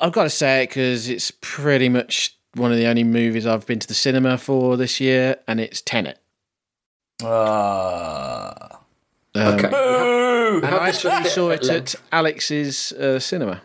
[0.00, 3.66] I've got to say it because it's pretty much one of the only movies I've
[3.66, 6.18] been to the cinema for this year, and it's Tenet.
[7.24, 8.54] Uh,
[9.34, 9.68] Okay.
[9.70, 10.60] boo!
[10.62, 13.62] And I actually saw it at Alex's uh, cinema.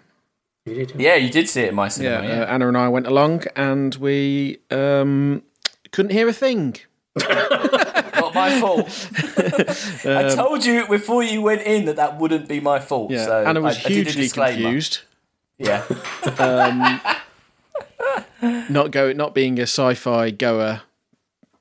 [0.66, 0.94] You did.
[1.00, 2.28] Yeah, you did see it in my Yeah, cinema.
[2.28, 5.44] Yeah, uh, Anna and I went along, and we um,
[5.92, 6.78] couldn't hear a thing.
[8.38, 9.10] my fault.
[10.06, 13.10] I told you before you went in that that wouldn't be my fault.
[13.12, 14.62] Um, Yeah, so Anna was I, I hugely disclaimer.
[14.62, 15.00] confused.
[15.60, 15.84] Yeah,
[18.70, 20.82] not go, not being a sci-fi goer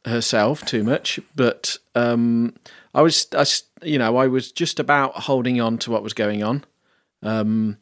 [0.05, 2.55] herself too much, but um,
[2.95, 3.45] I was, I,
[3.87, 6.65] you know, I was just about holding on to what was going on.
[7.23, 7.79] Um,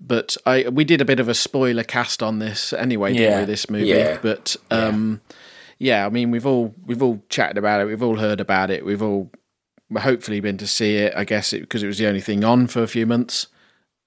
[0.00, 3.40] but I, we did a bit of a spoiler cast on this anyway, didn't Yeah.
[3.40, 3.44] we?
[3.46, 4.18] This movie, Yeah.
[4.22, 5.34] but um, yeah,
[5.90, 9.02] I mean, we've all we've all chatted about it, we've all heard about it, we've
[9.02, 9.30] all
[9.98, 11.12] hopefully been to see it.
[11.16, 13.48] I guess because it, was the only thing on for a few months.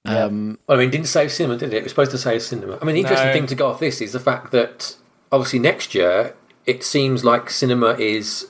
[0.06, 1.78] Um, Well, I mean, didn't save cinema, did it?
[1.78, 2.78] It was supposed to save cinema.
[2.82, 3.34] I mean, the interesting No.
[3.34, 4.96] thing to go off this is the fact that
[5.32, 6.36] obviously next year
[6.66, 8.48] it seems like cinema is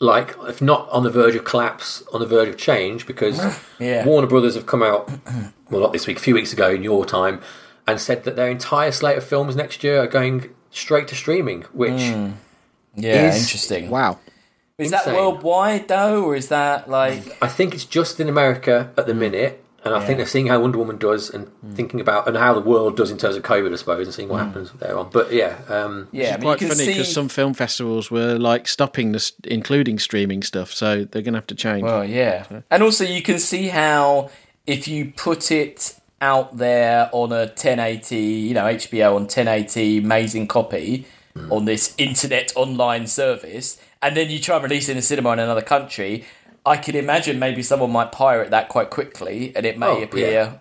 [0.00, 3.38] like, if not on the verge of collapse, on the verge of change because
[3.78, 4.04] Yeah.
[4.04, 5.10] Warner Brothers have come out,
[5.70, 7.40] well, not this week, a few weeks ago in your time,
[7.86, 11.62] and said that their entire slate of films next year are going straight to streaming,
[11.72, 12.14] which
[13.02, 13.90] Yeah, Is- interesting.
[13.90, 14.18] Wow.
[14.78, 17.36] Is that worldwide though, or is that like?
[17.42, 19.64] I think it's just in America at the minute.
[19.84, 22.60] And I think they're seeing how Wonder Woman does and thinking about and how the
[22.60, 25.08] world does in terms of COVID, I suppose, and seeing what happens there on.
[25.10, 27.12] But yeah, um, Yeah, I mean, Quite funny because see.
[27.14, 30.72] some film festivals were like stopping this, including streaming stuff.
[30.74, 31.84] So they're going to have to change.
[31.84, 34.30] Well, yeah, and also you can see how
[34.66, 40.48] if you put it out there on a 1080, you know, HBO on 1080, amazing
[40.48, 41.52] copy Mm.
[41.52, 45.32] on this internet online service, and then you try and release it in a cinema
[45.32, 46.24] in another country.
[46.66, 50.60] I can imagine maybe someone might pirate that quite quickly, and it may Oh, appear.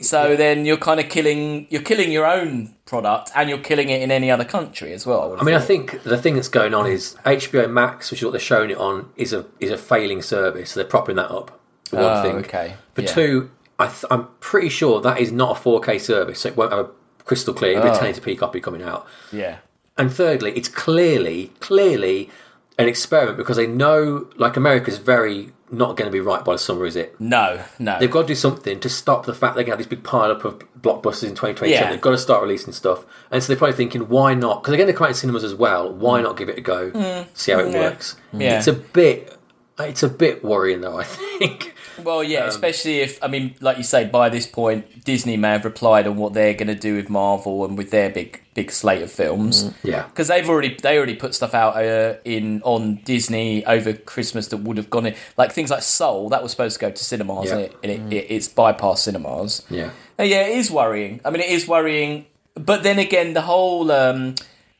[0.00, 4.00] So then you're kind of killing you're killing your own product, and you're killing it
[4.00, 5.28] in any other country as well.
[5.30, 8.24] would I mean, I think the thing that's going on is HBO Max, which is
[8.24, 10.70] what they're showing it on, is a is a failing service.
[10.70, 11.60] So they're propping that up.
[11.90, 12.36] For one Oh, thing.
[12.36, 12.74] okay.
[12.94, 13.08] For Yeah.
[13.08, 16.70] two, I th- I'm pretty sure that is not a 4K service, so it won't
[16.72, 16.88] have a
[17.24, 17.72] crystal clear.
[17.72, 17.94] It'll be Oh.
[17.98, 19.06] 1080p copy coming out.
[19.32, 19.56] yeah.
[19.96, 22.30] And thirdly, it's clearly, clearly
[22.78, 26.58] an experiment because they know, like, America's very not going to be right by the
[26.58, 27.18] summer, is it?
[27.20, 27.98] No, no.
[27.98, 30.04] They've got to do something to stop the fact they're going to have this big
[30.04, 31.70] pile up of blockbusters in 2022.
[31.70, 31.90] Yeah.
[31.90, 33.04] They've got to start releasing stuff.
[33.30, 34.62] And so they're probably thinking, why not?
[34.62, 35.92] Because again, they're going to come out in cinemas as well.
[35.92, 36.90] Why not give it a go?
[37.34, 37.72] See how it Mm.
[37.72, 37.80] Yeah.
[37.80, 38.16] works.
[38.32, 38.58] Yeah.
[38.58, 39.36] It's a bit.
[39.78, 40.98] It's a bit worrying, though.
[40.98, 41.04] I
[41.38, 41.73] think.
[42.02, 45.50] Well, Um, yeah, especially if I mean, like you say, by this point, Disney may
[45.50, 48.70] have replied on what they're going to do with Marvel and with their big big
[48.70, 49.72] slate of films.
[49.82, 50.04] Yeah.
[50.04, 54.58] Because they've already they already put stuff out uh, in on Disney over Christmas that
[54.58, 57.46] would have gone in, like things like Soul that was supposed to go to cinemas
[57.46, 57.52] Yeah.
[57.56, 59.62] and, it, and it, it, it's bypassed cinemas.
[59.70, 59.90] Yeah.
[60.18, 61.20] Uh, yeah, it is worrying.
[61.24, 62.26] I mean, it is worrying.
[62.54, 64.36] But then again, the whole um,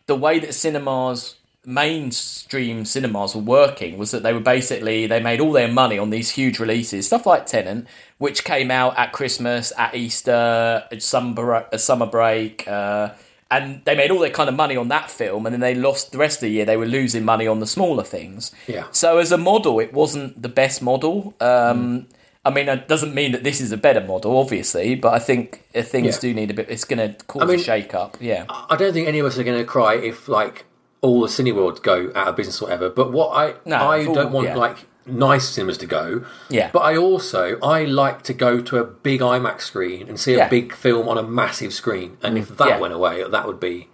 [0.06, 1.34] the way that cinemas
[1.66, 6.10] mainstream cinemas were working was that they were basically they made all their money on
[6.10, 7.86] these huge releases, stuff like Tenet,
[8.18, 12.66] which came out at Christmas, at Easter, at summer a summer break.
[12.68, 13.10] Uh,
[13.50, 16.10] and they made all their kind of money on that film, and then they lost
[16.12, 16.64] the rest of the year.
[16.64, 18.50] They were losing money on the smaller things.
[18.66, 18.86] Yeah.
[18.90, 21.34] So as a model, it wasn't the best model.
[21.40, 22.06] Um,
[22.44, 25.62] I mean, it doesn't mean that this is a better model, obviously, but I think
[25.74, 26.20] uh, things Yeah.
[26.20, 26.68] do need a bit.
[26.68, 28.16] It's going to cause mean- a shake up.
[28.20, 28.44] Yeah.
[28.48, 30.64] I don't think any of us are going to cry if like
[31.04, 32.88] all the Cineworlds go out of business or whatever.
[32.90, 34.56] But what I No, I all- don't want yeah.
[34.56, 36.24] like nice cinemas to go.
[36.48, 36.70] Yeah.
[36.72, 40.38] But I also I like to go to a big IMAX screen and see a
[40.38, 40.48] Yeah.
[40.48, 42.16] big film on a massive screen.
[42.22, 42.78] And if that Yeah.
[42.78, 43.88] went away, that would be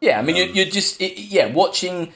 [0.00, 2.12] Yeah, I mean, Um, you're, you're just it, yeah watching.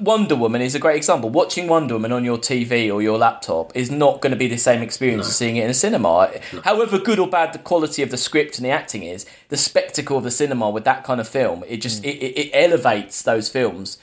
[0.00, 1.30] Wonder Woman is a great example.
[1.30, 4.56] Watching Wonder Woman on your TV or your laptop is not going to be the
[4.56, 6.32] same experience as seeing it in a cinema.
[6.64, 10.18] However good or bad the quality of the script and the acting is, the spectacle
[10.18, 11.82] of the cinema with that kind of film, it Mm.
[11.82, 13.98] just it, it, it elevates those films.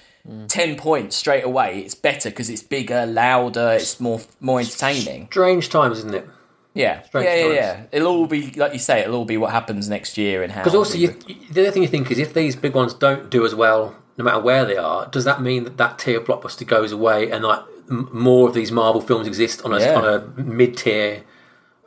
[0.47, 1.79] Ten points straight away.
[1.79, 5.25] It's better because it's bigger, louder, it's more more entertaining.
[5.31, 6.27] strange times, isn't it?
[6.75, 7.55] Yeah, Strange yeah, yeah, times.
[7.55, 7.83] yeah.
[7.97, 8.99] It'll all be like you say.
[9.01, 10.61] It'll all be what happens next year and how.
[10.61, 11.15] Because also, you,
[11.51, 14.23] the other thing you think is if these big ones don't do as well, no
[14.25, 17.43] matter where they are, does that mean that that tier of blockbuster goes away and
[17.43, 19.95] like m- more of these Marvel films exist on a Yeah.
[19.95, 21.23] on a mid tier?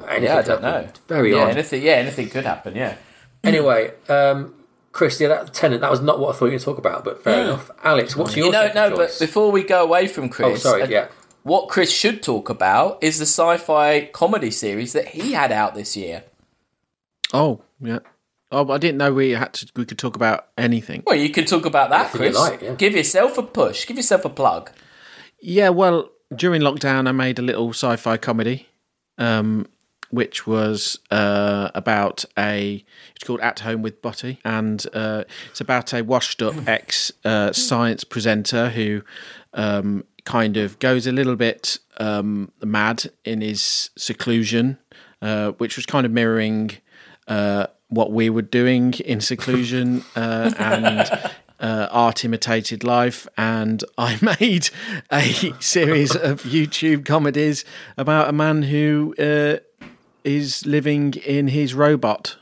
[0.00, 0.88] yeah, I don't know.
[1.06, 1.50] Very yeah, odd.
[1.50, 1.82] anything.
[1.82, 2.74] Yeah, anything could happen.
[2.74, 2.96] Yeah.
[3.44, 4.54] Anyway, um,
[4.92, 6.78] Chris, yeah, that Tenet that was not what I thought you were going to talk
[6.78, 7.70] about, but fair enough.
[7.82, 10.70] Alex, what's your You know, second no, but before we go away from Chris, Oh,
[10.70, 11.08] sorry, uh, yeah.
[11.42, 15.96] what Chris should talk about is the sci-fi comedy series that he had out this
[15.96, 16.22] year.
[17.34, 17.98] Oh, yeah.
[18.52, 19.66] Oh, I didn't know we had to.
[19.74, 21.02] We could talk about anything.
[21.06, 22.38] Well, you can talk about that, Anything you Chris.
[22.38, 22.74] like, yeah.
[22.74, 23.86] Give yourself a push.
[23.86, 24.70] Give yourself a plug.
[25.40, 28.68] Yeah, well, during lockdown, I made a little sci-fi comedy,
[29.16, 29.66] um,
[30.10, 32.84] which was uh, about a.
[33.14, 38.04] It's called At Home with Botty, and uh, it's about a washed-up ex uh, science
[38.04, 39.02] presenter who
[39.54, 44.78] um, kind of goes a little bit um, mad in his seclusion,
[45.22, 46.70] uh, which was kind of mirroring.
[47.26, 54.18] Uh, what we were doing in seclusion uh, and uh, art imitated life, and I
[54.40, 54.70] made
[55.10, 57.64] a series of YouTube comedies
[57.96, 59.58] about a man who uh,
[60.24, 62.36] is living in his robot,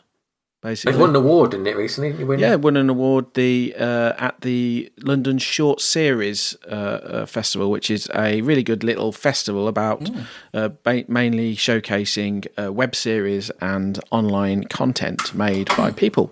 [0.62, 0.98] He basically.
[1.00, 2.12] won an award, didn't it, recently?
[2.12, 7.26] He win- yeah, won an award the uh, at the London Short Series uh, uh,
[7.26, 10.10] Festival, which is a really good little festival about
[10.52, 16.30] uh, ba- mainly showcasing uh, web series and online content made by people.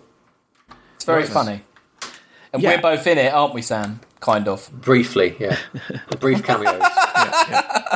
[0.96, 1.62] It's very funny,
[2.52, 2.76] and Yeah.
[2.76, 4.00] we're both in it, aren't we, Sam?
[4.20, 4.68] Kind of.
[4.72, 5.56] Briefly, yeah.
[6.20, 6.82] Brief cameos.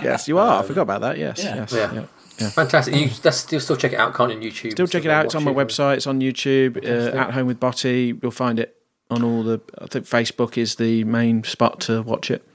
[0.02, 0.62] Yes, you are.
[0.62, 1.18] I forgot about that.
[1.18, 2.04] Yes, yes, Yeah.
[2.42, 2.50] Yeah.
[2.50, 2.94] Fantastic.
[2.94, 4.72] You that's still, still check it out, can't you, on YouTube?
[4.72, 5.24] Still check it out.
[5.26, 5.96] It's on my website.
[5.96, 6.76] It's on YouTube.
[6.84, 8.18] Uh, at Home with Botty.
[8.22, 8.76] You'll find it
[9.10, 9.60] on all the.
[9.78, 12.46] I think Facebook is the main spot to watch it.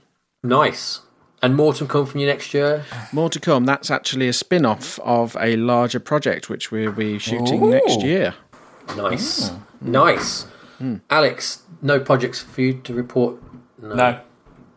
[0.44, 1.02] Nice.
[1.42, 2.84] And more to come from you next year?
[3.14, 3.66] More to come.
[3.66, 7.70] That's actually a spin off of a larger project which we'll be shooting Ooh.
[7.70, 8.34] next year.
[8.96, 10.46] Nice, nice.
[11.10, 13.36] Alex, no projects for you to report.
[13.80, 14.20] No, No,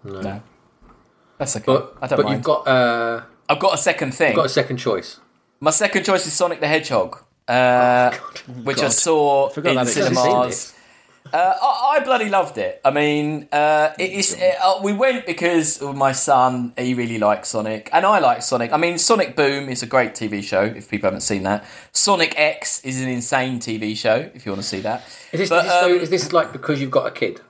[0.04, 0.42] no,
[1.38, 1.64] that's okay.
[1.64, 2.36] but I don't but mind.
[2.36, 4.30] you've got uh, I've got a second thing.
[4.30, 5.18] I've got a second choice.
[5.58, 8.12] My second choice is Sonic the Hedgehog, uh,
[8.62, 10.74] which I saw forgot in cinemas.
[11.32, 12.80] Uh, I, I bloody loved it.
[12.84, 14.32] I mean, uh, it is.
[14.34, 16.72] It, uh, we went because of my son.
[16.78, 18.72] He really likes Sonic, and I like Sonic.
[18.72, 20.62] I mean, Sonic Boom is a great TV show.
[20.62, 24.30] If people haven't seen that, Sonic X is an insane TV show.
[24.34, 26.32] If you want to see that, Is this, But, is, this so- um, is this
[26.32, 27.40] like because you've got a kid?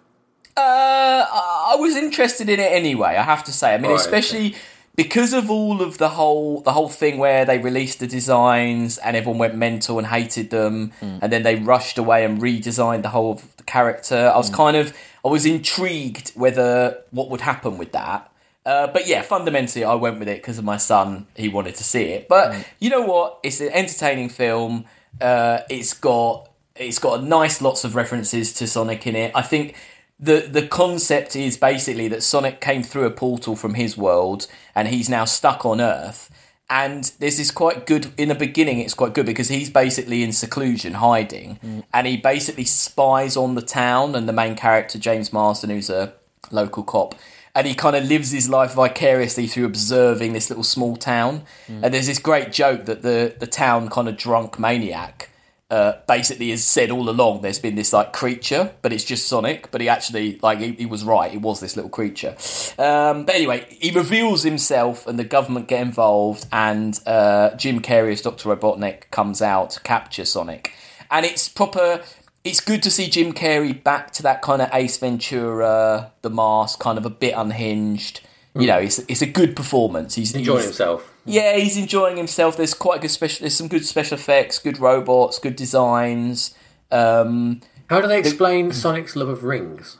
[0.56, 3.16] uh, I I was interested in it anyway.
[3.16, 3.74] I have to say.
[3.74, 4.56] I mean, Right, especially
[5.02, 9.16] because of all of the whole the whole thing where they released the designs and
[9.16, 13.32] everyone went mental and hated them, and then they rushed away and redesigned the whole
[13.32, 14.30] of the character.
[14.34, 18.30] I was kind of I was intrigued whether what would happen with that.
[18.66, 21.26] Uh, but yeah, fundamentally, I went with it because of my son.
[21.34, 22.28] He wanted to see it.
[22.28, 23.38] But you know what?
[23.42, 24.84] It's an entertaining film.
[25.18, 29.32] Uh, it's got it's got nice lots of references to Sonic in it.
[29.34, 29.76] I think
[30.20, 34.88] the the concept is basically that Sonic came through a portal from his world and
[34.88, 36.30] he's now stuck on Earth.
[36.68, 38.78] And this is quite good in the beginning.
[38.78, 41.82] It's quite good because he's basically in seclusion, hiding, mm.
[41.92, 46.12] and he basically spies on the town and the main character James Marsden, who's a
[46.52, 47.16] local cop,
[47.56, 51.42] and he kind of lives his life vicariously through observing this little small town.
[51.66, 51.82] Mm.
[51.82, 55.29] And there's this great joke that the the town kind of drunk maniac
[55.70, 59.70] uh, basically has said all along there's been this like creature, but it's just Sonic.
[59.70, 62.36] But he actually like he, he was right; it was this little creature.
[62.78, 68.12] Um, but anyway, he reveals himself, and the government get involved, and uh, Jim Carrey
[68.12, 70.72] as Doctor Robotnik comes out to capture Sonic,
[71.10, 72.02] and it's proper.
[72.42, 76.78] It's good to see Jim Carrey back to that kind of Ace Ventura, The Mask,
[76.80, 78.20] kind of a bit unhinged.
[78.54, 80.14] You know, it's it's a good performance.
[80.14, 81.09] He's Enjoying he's- himself.
[81.30, 82.56] Yeah, he's enjoying himself.
[82.56, 83.44] There's quite good special.
[83.44, 86.54] There's some good special effects, good robots, good designs.
[86.90, 89.98] Um, How do they explain Sonic's love of rings?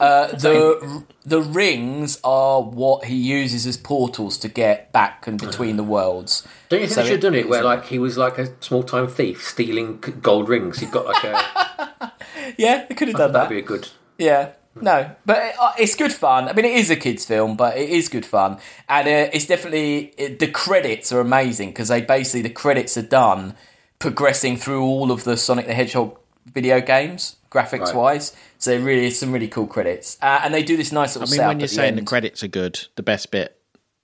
[0.00, 5.76] uh, the the rings are what he uses as portals to get back and between
[5.76, 6.46] the worlds.
[6.68, 8.60] Don't you think So they should have done it where like he was like a
[8.62, 10.80] small time thief stealing gold rings?
[10.80, 12.12] He'd got like a
[12.58, 13.48] Yeah, they could have done that.
[13.48, 13.54] That'd that.
[13.54, 13.88] be a good.
[14.18, 14.52] Yeah.
[14.80, 16.48] No, but it, uh, it's good fun.
[16.48, 19.46] I mean, it is a kids' film, but it is good fun, and uh, it's
[19.46, 23.54] definitely it, the credits are amazing because they basically the credits are done
[23.98, 27.94] progressing through all of the Sonic the Hedgehog video games, graphics Right.
[27.94, 28.36] wise.
[28.58, 31.28] So it really is some really cool credits, uh, and they do this nice little.
[31.28, 33.54] I mean, setup when you're at the saying the credits are good, the best bit.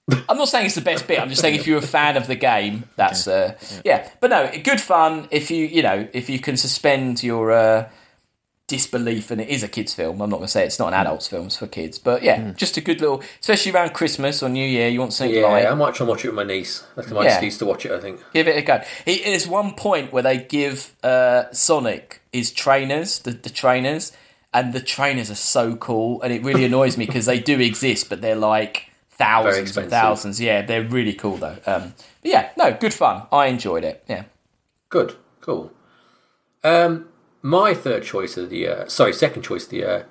[0.28, 1.20] I'm not saying it's the best bit.
[1.20, 4.10] I'm just saying if you're a fan of the game, that's uh, yeah.
[4.20, 7.88] But no, good fun if you you know if you can suspend your uh,
[8.66, 10.20] disbelief and it is a kids film.
[10.22, 11.98] I'm not going to say it's not an adults film; it's for kids.
[11.98, 14.88] But yeah, just a good little, especially around Christmas or New Year.
[14.88, 15.66] You want something Yeah, light.
[15.66, 16.84] I might try and watch it with my niece.
[16.96, 17.32] That's my Yeah.
[17.34, 17.92] excuse to watch it.
[17.92, 18.20] I think.
[18.32, 18.82] Give it a go.
[19.06, 24.12] It, there's one point where they give uh, Sonic his trainers, the, the trainers,
[24.52, 28.08] and the trainers are so cool, and it really annoys me because they do exist,
[28.08, 30.40] but they're like thousands and thousands.
[30.40, 31.58] Yeah, they're really cool though.
[31.66, 33.26] Um, but yeah, no, good fun.
[33.30, 34.02] I enjoyed it.
[34.08, 34.24] Yeah.
[34.88, 35.72] Good, cool.
[36.62, 37.08] Um,
[37.44, 40.06] my third choice of the year, sorry, second choice of the year,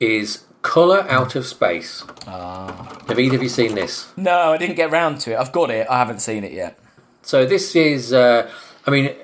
[0.00, 2.02] is Color Out of Space.
[2.26, 2.98] Ah.
[3.06, 4.12] Have either of you seen this?
[4.16, 5.36] No, I didn't get round to it.
[5.36, 5.86] I've got it.
[5.88, 6.76] I haven't seen it yet.
[7.22, 8.50] So this is, uh,
[8.84, 9.14] I mean,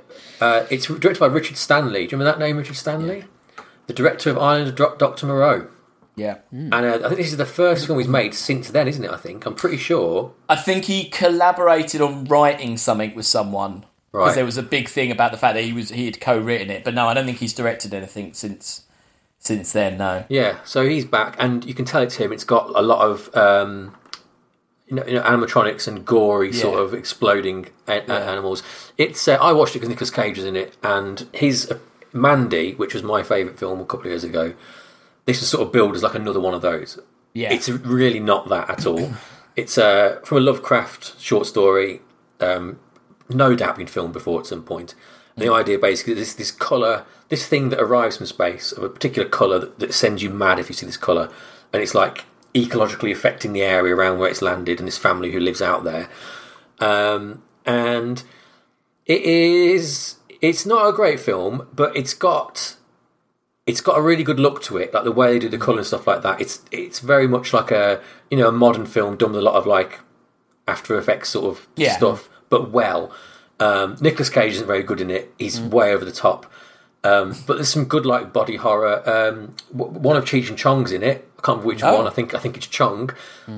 [0.41, 2.07] uh, it's directed by Richard Stanley.
[2.07, 3.25] Do you remember that name, Richard Stanley?
[3.89, 5.27] The director of Island of Dr.
[5.27, 5.67] Moreau.
[6.15, 6.39] Yeah.
[6.53, 9.11] And uh, I think this is the first film he's made since then, isn't it?
[9.11, 10.33] I think I'm pretty sure.
[10.49, 14.35] I think he collaborated on writing something with someone because Right.
[14.35, 16.85] there was a big thing about the fact that he was he had co-written it.
[16.85, 18.83] But no, I don't think he's directed anything since
[19.39, 19.99] since then.
[19.99, 20.25] No.
[20.29, 22.33] Yeah, so he's back, and you can tell it's him.
[22.33, 23.95] It's got a lot of um,
[24.87, 28.63] you, know, you know animatronics and gory sort of exploding a- a- animals.
[28.97, 31.79] It's uh, I watched it because Nicolas Cage was in it, and his uh,
[32.13, 34.55] Mandy, which was my favourite film a couple of years ago.
[35.27, 36.99] This was sort of billed as like another one of those.
[37.35, 37.53] Yeah.
[37.53, 39.13] It's really not that at all.
[39.55, 42.01] It's uh, from a Lovecraft short story,
[42.41, 42.79] um,
[43.29, 44.95] no doubt been filmed before at some point.
[45.37, 48.83] And the idea basically is this this color, this thing that arrives from space of
[48.83, 51.31] a particular color that, that sends you mad if you see this color,
[51.73, 52.25] and it's like
[52.55, 56.09] ecologically affecting the area around where it's landed and this family who lives out there.
[56.81, 58.23] Um, and
[59.07, 62.77] it is it's not a great film, but it's got
[63.67, 65.79] it's got a really good look to it, like the way they do the colour
[65.79, 66.41] and stuff like that.
[66.41, 68.01] It's it's very much like a
[68.31, 70.01] you know a modern film done with a lot of like
[70.67, 71.97] After Effects sort of Yeah.
[71.97, 73.13] stuff, but well.
[73.61, 75.33] Um, Nicolas Cage isn't very good in it.
[75.39, 76.47] He's way over the top.
[77.05, 79.03] Um, but there's some good like body horror.
[79.09, 81.29] Um, w- one of Cheech and Chong's in it.
[81.39, 81.97] I can't remember which Oh.
[81.97, 82.07] one.
[82.07, 83.11] I think I think it's Chong,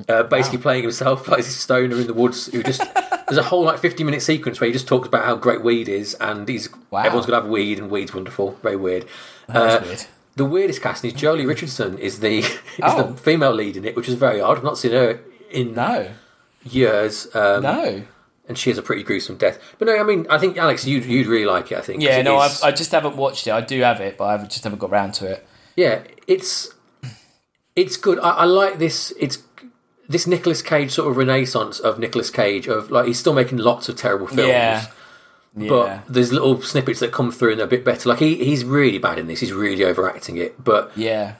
[0.07, 2.81] uh, basically playing himself like this stoner in the woods who just
[3.27, 5.89] there's a whole like 50 minute sequence where he just talks about how great weed
[5.89, 7.01] is, and he's Wow.
[7.01, 8.57] everyone's gonna have weed, and weed's wonderful.
[8.61, 9.05] Very weird.
[9.49, 10.05] Uh, weird.
[10.35, 12.51] The weirdest casting is Joely Richardson is the is
[12.83, 13.03] Oh.
[13.11, 14.57] the female lead in it, which is very odd.
[14.57, 15.19] I've not seen her
[15.49, 16.09] in No,
[16.63, 17.27] years.
[17.35, 18.03] Um, no.
[18.47, 19.59] And she has a pretty gruesome death.
[19.77, 21.77] But no, I mean, I think Alex, you'd you'd really like it.
[21.77, 22.01] I think.
[22.01, 23.51] Yeah, no, is- I've, I just haven't watched it.
[23.51, 25.47] I do have it, but I just haven't got round to it.
[25.75, 26.69] yeah, it's
[27.75, 28.19] it's good.
[28.19, 29.13] I, I like this.
[29.19, 29.43] It's
[30.09, 33.87] this Nicolas Cage sort of renaissance of Nicolas Cage of like he's still making lots
[33.89, 34.49] of terrible films.
[34.49, 34.85] Yeah.
[35.55, 35.67] Yeah.
[35.69, 38.07] But there's little snippets that come through and they're a bit better.
[38.07, 39.41] Like he, he's really bad in this.
[39.41, 40.63] He's really overacting it.
[40.63, 41.35] But yeah.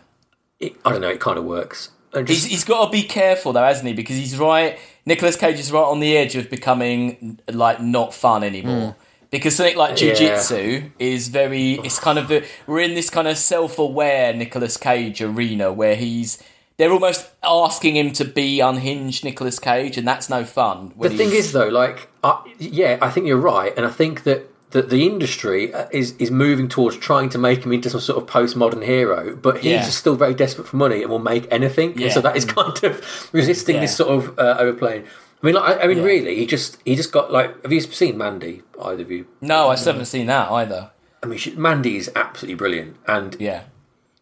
[0.59, 1.07] it, I don't know.
[1.09, 1.91] It kind of works.
[2.13, 3.93] And He's, he's got to be careful though, hasn't he?
[3.93, 4.77] Because he's right.
[5.05, 8.91] Nicolas Cage is right on the edge of becoming like not fun anymore.
[8.91, 9.01] Hmm.
[9.31, 10.13] Because something like Yeah.
[10.13, 11.73] jujitsu is very.
[11.83, 16.41] It's kind of the, we're in this kind of self-aware Nicolas Cage arena where he's.
[16.77, 20.93] They're almost asking him to be unhinged Nicolas Cage, and that's no fun.
[20.99, 24.50] the thing is, though, like, I yeah, I think you're right, and I think that.
[24.71, 28.21] That the industry uh, is is moving towards trying to make him into some sort
[28.23, 29.85] of postmodern hero, but he's Yeah.
[29.85, 31.97] just still very desperate for money and will make anything.
[31.97, 32.05] Yeah.
[32.05, 35.03] And so that is kind of resisting this sort of uh, overplaying.
[35.43, 36.03] I mean, like, I, I mean, Yeah.
[36.03, 37.61] really, he just he just got like.
[37.63, 38.61] Have you seen Mandy?
[38.81, 39.27] Either of you?
[39.41, 40.91] no, I still haven't seen that either.
[41.23, 43.63] I mean, she, Mandy is absolutely brilliant, and Yeah,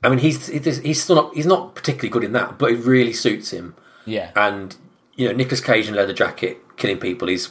[0.04, 2.80] I mean, he's he's he's still not he's not particularly good in that, but it
[2.80, 3.76] really suits him.
[4.06, 4.76] yeah, And
[5.16, 7.50] you know, Nicolas Cage in leather jacket killing people is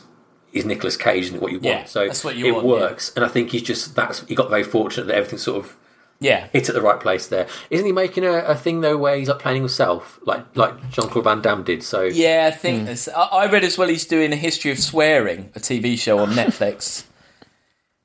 [0.52, 1.88] is Nicolas Cage and what you Yeah, want.
[1.88, 2.72] So that's what you it want, yeah.
[2.72, 5.76] works, and I think he's just that's he got very fortunate that everything sort of
[6.20, 6.48] yeah.
[6.52, 7.46] hit at the right place there.
[7.70, 11.08] Isn't he making a, a thing though where he's like playing himself, like like Jean
[11.08, 11.82] Claude Van Damme did?
[11.82, 12.84] So Yeah, I think hmm.
[12.86, 13.08] this.
[13.08, 13.88] I, I read as well.
[13.88, 17.04] He's doing a history of swearing, a TV show on Netflix.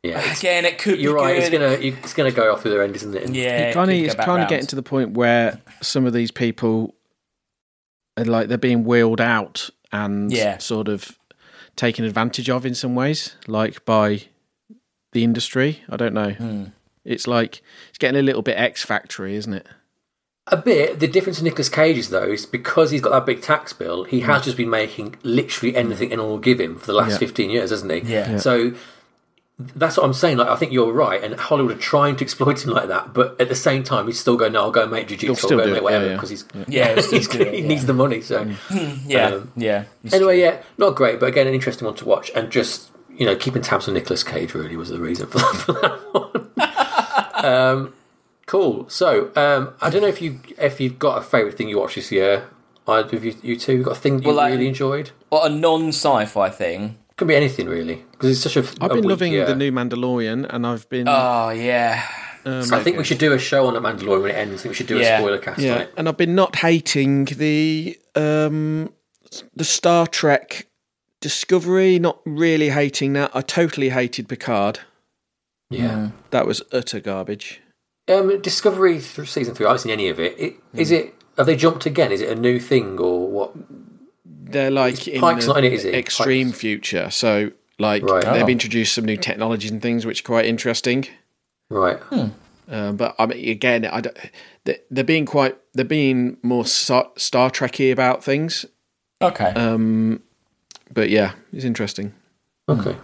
[0.03, 1.33] yeah, it's- Again, it could you're be right.
[1.35, 1.43] good.
[1.43, 1.49] It's
[1.81, 3.23] gonna it's gonna go off the other end, isn't it?
[3.23, 5.11] And Yeah, It kind of could it's go back kind of getting to the point
[5.13, 6.93] where some of these people
[8.17, 10.57] are like they're being wheeled out and Yeah.
[10.57, 11.17] sort of
[11.75, 14.23] taken advantage of in some ways, like by
[15.11, 15.83] the industry.
[15.89, 16.31] I don't know.
[16.31, 16.63] Hmm.
[17.05, 19.67] It's like it's getting a little bit X Factory, isn't it?
[20.47, 20.99] A bit.
[20.99, 24.21] The difference in Nicolas Cage's though is because he's got that big tax bill, he
[24.21, 27.17] has just been making literally anything anyone will give him for the last Yeah.
[27.17, 27.99] fifteen years, hasn't he?
[27.99, 28.31] Yeah.
[28.31, 28.37] Yeah.
[28.37, 28.73] So
[29.59, 30.37] that's what I'm saying.
[30.37, 33.39] Like I think you're right, and Hollywood are trying to exploit him like that, but
[33.39, 35.57] at the same time, he's still going, "No, I'll go and make He'll jiu-jitsu, I'll
[35.59, 36.15] go do make whatever," yeah, yeah.
[36.17, 37.67] because he's Yeah, he'll he's, do it, he yeah.
[37.67, 38.21] needs the money.
[38.21, 38.49] So
[39.05, 39.83] Yeah, Um, yeah.
[40.11, 40.43] anyway, true.
[40.43, 43.61] yeah, not great, but again, an interesting one to watch, and just you know, keeping
[43.61, 47.45] tabs on Nicolas Cage really was the reason for that, for that one.
[47.45, 47.93] um,
[48.47, 48.89] cool.
[48.89, 51.95] So um, I don't know if you if you've got a favourite thing you watched
[51.95, 52.49] this year.
[52.87, 55.11] Either of you, you two, got a thing that you Well, like- really enjoyed?
[55.29, 56.97] What a non-sci-fi thing.
[57.17, 58.67] Could be anything really, because it's such a.
[58.83, 59.45] I've a been weak loving year.
[59.45, 62.07] the new Mandalorian, and I've been Oh yeah,
[62.45, 64.61] um, I think we should do a show on the Mandalorian when it ends.
[64.61, 65.17] I think we should do Yeah.
[65.17, 65.93] a spoiler cast on yeah, it.
[65.95, 68.91] and I've been not hating the um
[69.55, 70.65] the Star Trek
[71.21, 71.99] Discovery.
[71.99, 73.31] Not really hating that.
[73.35, 74.79] I totally hated Picard.
[75.69, 76.09] Yeah.
[76.31, 77.61] That was utter garbage.
[78.07, 79.65] Um, Discovery through season three.
[79.65, 80.35] I haven't seen any of it.
[80.39, 80.95] it Is Hmm.
[80.95, 81.15] it?
[81.37, 82.11] Have they jumped again?
[82.11, 83.53] Is it a new thing or what?
[84.53, 87.09] They're like in Pike's the not in it, is extreme Pike's- future.
[87.09, 88.23] So like Right.
[88.23, 88.47] they've Oh.
[88.47, 91.07] introduced some new technologies and things which are quite interesting.
[91.69, 91.99] Right.
[92.71, 94.17] Uh, but I mean, again, I don't,
[94.63, 98.65] they- they're being quite they're being more Star, Star Trekky about things.
[99.21, 99.51] okay.
[99.55, 100.21] Um,
[100.93, 102.13] but yeah, it's interesting.
[102.69, 102.95] Okay.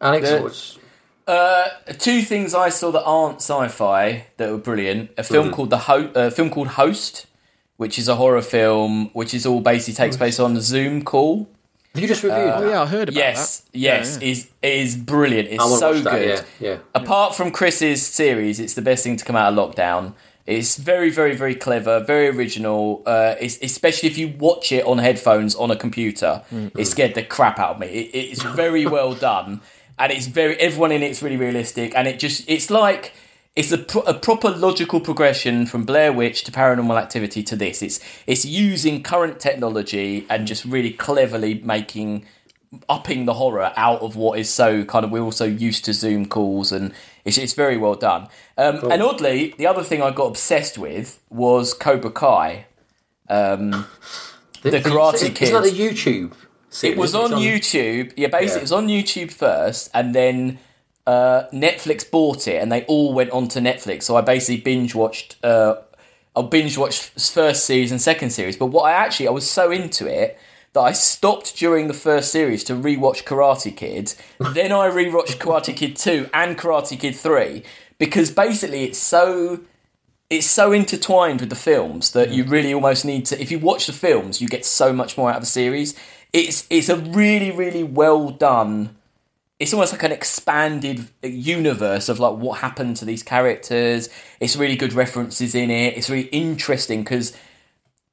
[0.00, 0.78] Alex, The- what's-
[1.26, 5.10] Uh, two things I saw that aren't sci-fi that were brilliant.
[5.16, 7.26] A film called the Ho- a film called Host,
[7.80, 11.48] which is a horror film, which is all basically takes place on a Zoom call.
[11.94, 12.70] have you just reviewed Oh that?
[12.70, 13.78] yeah, I heard about Yes, that.
[13.78, 14.32] yes, Yeah, yeah.
[14.32, 15.48] is is brilliant.
[15.48, 16.10] It's I want to so watch that.
[16.20, 16.44] good.
[16.60, 16.76] Yeah, yeah.
[16.94, 20.12] Apart from Chris's series, it's the best thing to come out of lockdown.
[20.46, 23.02] It's very, very, very clever, very original.
[23.06, 26.32] Uh, it's, especially if you watch it on headphones on a computer,
[26.80, 27.86] it scared the crap out of me.
[27.86, 29.60] It, it's very well done,
[29.98, 33.12] and it's very everyone in it's really realistic, and it just it's like
[33.60, 37.82] it's a, pro- a proper logical progression from Blair Witch to Paranormal Activity to this.
[37.82, 42.24] It's it's using current technology and just really cleverly making
[42.88, 46.24] upping the horror out of what is so kind of we're also used to Zoom
[46.26, 46.92] calls and
[47.24, 48.28] it's, it's very well done.
[48.56, 52.66] Um, And oddly, the other thing I got obsessed with was Cobra Kai.
[53.28, 53.86] Um,
[54.62, 55.54] The Karate Isn't Kid.
[55.54, 56.32] that the YouTube?
[56.70, 56.94] Series?
[56.94, 58.12] it was It's on YouTube.
[58.16, 58.56] Yeah, basically Yeah.
[58.58, 60.58] it was on YouTube first, and then
[61.06, 64.04] uh, Netflix bought it, and they all went onto Netflix.
[64.04, 65.42] So I basically binge watched.
[65.44, 65.76] Uh,
[66.36, 68.56] I binge watched first series and second series.
[68.56, 70.38] But what I actually I was so into it
[70.72, 74.14] that I stopped during the first series to rewatch Karate Kid.
[74.54, 77.64] then I rewatched Karate Kid two and Karate Kid three
[77.98, 79.60] because basically it's so
[80.28, 83.88] it's so intertwined with the films that you really almost need to if you watch
[83.88, 85.98] the films you get so much more out of the series
[86.32, 88.96] it's it's a really really well done.
[89.60, 94.08] It's almost like an expanded universe of like what happened to these characters.
[94.40, 95.96] It's really good references in it.
[95.96, 97.36] It's really interesting because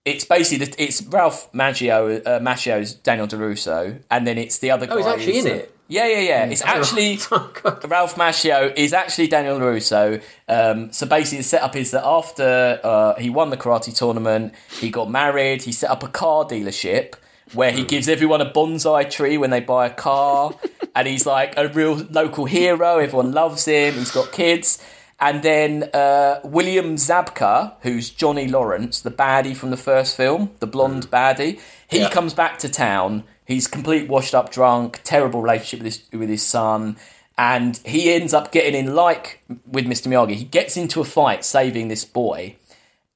[0.08, 4.88] it's basically the, it's Ralph Macchio, uh, Macchio's Daniel LaRusso, and then it's the other
[4.88, 4.94] guy.
[4.94, 5.78] Oh, he's actually in uh, it?
[5.90, 6.46] Yeah, yeah, yeah.
[6.46, 10.20] It's actually Oh, Ralph Macchio is actually Daniel Russo.
[10.48, 14.90] Um, so basically, the setup is that after uh, he won the karate tournament, he
[14.90, 15.64] got married.
[15.64, 17.16] He set up a car dealership
[17.54, 20.54] where he gives everyone a bonsai tree when they buy a car,
[20.96, 22.98] and he's like a real local hero.
[22.98, 23.94] Everyone loves him.
[23.96, 24.84] He's got kids.
[25.20, 30.68] And then uh, William Zabka, who's Johnny Lawrence, the baddie from the first film, the
[30.68, 32.10] blonde baddie, he Yeah.
[32.10, 33.24] comes back to town.
[33.44, 36.98] He's complete washed up drunk, terrible relationship with his with his son,
[37.38, 40.08] and he ends up getting in like with Mr.
[40.08, 40.36] Miyagi.
[40.36, 42.56] He gets into a fight saving this boy,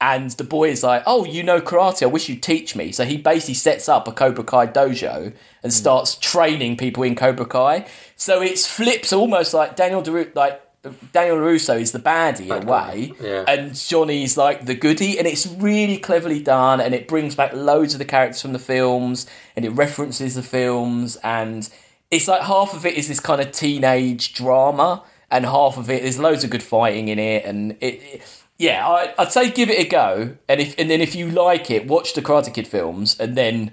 [0.01, 2.03] and the boy is like, "Oh, you know karate?
[2.03, 5.33] I wish you'd teach me." So he basically sets up a Cobra Kai dojo and
[5.63, 5.69] hmm.
[5.69, 7.85] starts training people in Cobra Kai.
[8.15, 10.61] So it's flips almost like Daniel Deru- like
[11.13, 13.45] Daniel Russo is the baddie in a way, yeah.
[13.47, 17.93] and Johnny's like the goodie, and it's really cleverly done, and it brings back loads
[17.93, 21.69] of the characters from the films, and it references the films, and
[22.09, 26.01] it's like half of it is this kind of teenage drama, and half of it
[26.01, 28.01] there's loads of good fighting in it, and it.
[28.01, 31.29] it yeah, I, I'd say give it a go, and if and then if you
[31.29, 33.71] like it, watch the Karate Kid films, and then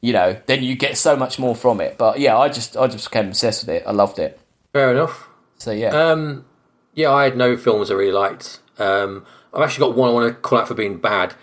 [0.00, 1.98] you know then you get so much more from it.
[1.98, 3.84] But yeah, I just I just became obsessed with it.
[3.86, 4.40] I loved it.
[4.72, 5.28] Fair enough.
[5.58, 6.46] So yeah, Um,
[6.94, 8.60] yeah, I had no films I really liked.
[8.78, 11.34] Um, I've actually got one I want to call out for being bad.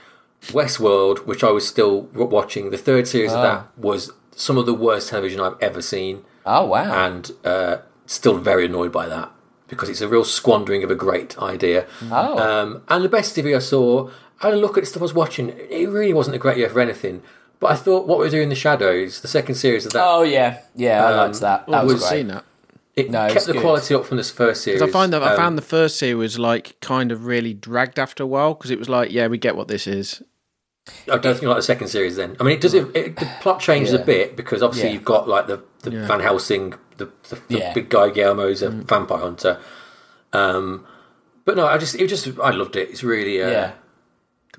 [0.47, 2.71] Westworld, which I was still watching.
[2.71, 6.65] The third series of that was some of the worst television I've ever seen, oh
[6.65, 7.77] wow, and uh,
[8.07, 9.31] still very annoyed by that
[9.69, 11.85] because it's a real squandering of a great idea.
[12.11, 14.09] oh Um, and the best TV I saw,
[14.41, 15.49] I had a look at stuff I was watching.
[15.49, 17.21] It really wasn't a great year for anything.
[17.59, 20.03] But I thought what we were doing in the shadows, the second series of that,
[20.05, 21.67] oh yeah, yeah, I liked that.
[21.67, 22.17] That I've was never great.
[22.19, 22.43] seen that.
[22.95, 23.61] it no, kept it's the good.
[23.61, 24.81] quality up from this first series.
[24.81, 28.23] I find that I Um, found the first series like kind of really dragged after
[28.23, 30.21] a while because it was like, yeah, we get what this is.
[31.11, 32.15] I don't think I like the second series.
[32.15, 32.73] Then I mean, it does.
[32.73, 33.99] It, it, the plot changes Yeah.
[33.99, 34.93] a bit because obviously Yeah.
[34.95, 36.07] you've got like the, the Yeah.
[36.07, 37.73] Van Helsing, the, the, the Yeah.
[37.73, 39.59] big guy Guillermo's a vampire hunter.
[40.33, 40.85] Um,
[41.45, 42.89] but no, I just it just I loved it.
[42.89, 43.71] It's really uh, Yeah.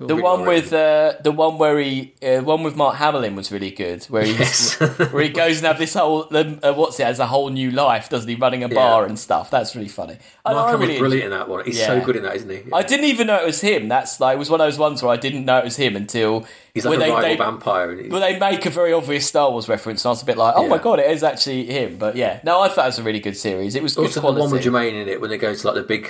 [0.01, 0.07] Cool.
[0.07, 3.69] The one with uh, the one where he, uh, one with Mark Hamill was really
[3.69, 4.03] good.
[4.05, 4.79] Where he Yes.
[4.79, 7.69] where he goes and have this whole, the, uh, what's it, has a whole new
[7.69, 8.33] life, doesn't he?
[8.33, 9.51] Running a bar and stuff.
[9.51, 10.17] That's really funny.
[10.43, 11.65] Mark Hamill's really, brilliant in that one.
[11.65, 12.63] He's so good in that, isn't he?
[12.73, 13.89] I didn't even know it was him.
[13.89, 15.95] That's like it was one of those ones where I didn't know it was him
[15.95, 17.91] until He's like a they, rival they, vampire.
[17.91, 20.37] And well, they make a very obvious Star Wars reference, and I was a bit
[20.37, 22.99] like, "Oh my god, it is actually him." But yeah, no, I thought it was
[22.99, 23.75] a really good series.
[23.75, 25.75] It was good also, the one with Jermaine in it when they go to like
[25.75, 26.09] the big,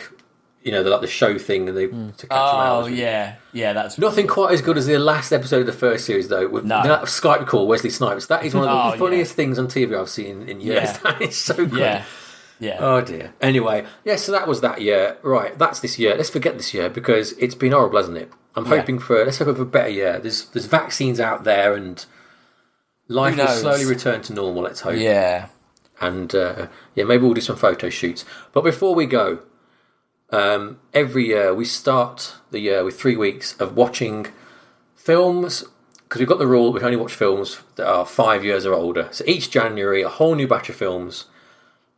[0.64, 2.84] you know, the, like the show thing and they to catch him out.
[2.84, 6.06] oh yeah, yeah, that's Nothing quite as good as the last episode of the first
[6.06, 6.48] series, though.
[6.48, 6.84] With No.
[6.84, 8.28] that Skype call, Wesley Snipes.
[8.28, 8.96] That is one of the Oh, yeah.
[9.00, 10.84] funniest things on TV I've seen in years.
[10.84, 10.98] Yeah.
[11.04, 11.80] That is so good.
[11.80, 12.04] Yeah,
[12.60, 12.78] yeah.
[12.80, 13.34] Oh dear.
[13.42, 15.18] Anyway, yeah, so that was that year.
[15.24, 16.16] Right, that's this year.
[16.16, 18.32] Let's forget this year because it's been horrible, hasn't it?
[18.56, 18.78] I'm Yeah.
[18.78, 20.20] hoping for let's hope for a better year.
[20.20, 22.06] There's there's vaccines out there and
[23.08, 24.64] life will slowly return to normal.
[24.64, 24.98] Let's hope.
[25.00, 25.48] yeah.
[26.00, 28.26] And uh, yeah, maybe we'll do some photo shoots.
[28.54, 29.40] But before we go,
[30.32, 34.28] um, every year we start the year with three weeks of watching
[34.96, 35.64] films
[36.04, 38.74] because we've got the rule we can only watch films that are five years or
[38.74, 39.08] older.
[39.12, 41.26] So each January, a whole new batch of films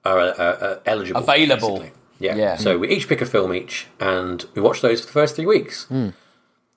[0.05, 1.77] are, uh, uh, eligible, Available.
[1.79, 1.99] basically.
[2.19, 2.35] Yeah.
[2.35, 2.55] Yeah.
[2.57, 5.45] So we each pick a film each, and we watch those for the first three
[5.47, 5.87] weeks.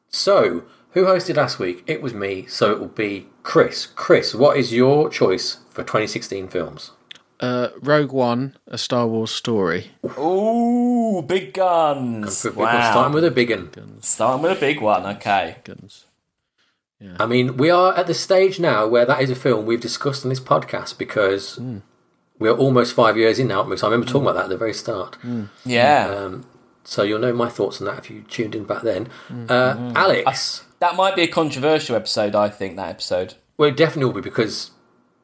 [0.08, 1.84] So who hosted last week?
[1.86, 2.46] It was me.
[2.46, 3.86] So it will be Chris.
[3.86, 6.92] Chris, what is your choice for 2016 films?
[7.40, 9.90] Uh, Rogue One, a Star Wars story.
[10.18, 12.44] Ooh, big guns!
[12.44, 12.90] We're Wow.
[12.90, 14.00] starting with a big one.
[14.02, 15.04] Starting with a big one.
[15.16, 15.56] Okay.
[15.64, 16.06] Guns.
[17.00, 17.16] Yeah.
[17.20, 20.24] I mean, we are at the stage now where that is a film we've discussed
[20.24, 21.60] on this podcast because
[22.38, 23.62] we're almost five years in now.
[23.64, 25.18] Because I remember talking about that at the very start.
[25.66, 26.06] Yeah.
[26.08, 26.46] Um,
[26.84, 29.08] so you'll know my thoughts on that if you tuned in back then.
[29.48, 32.34] Uh, Alex, that might be a controversial episode.
[32.34, 33.34] I think that episode.
[33.58, 34.70] well, it definitely will be because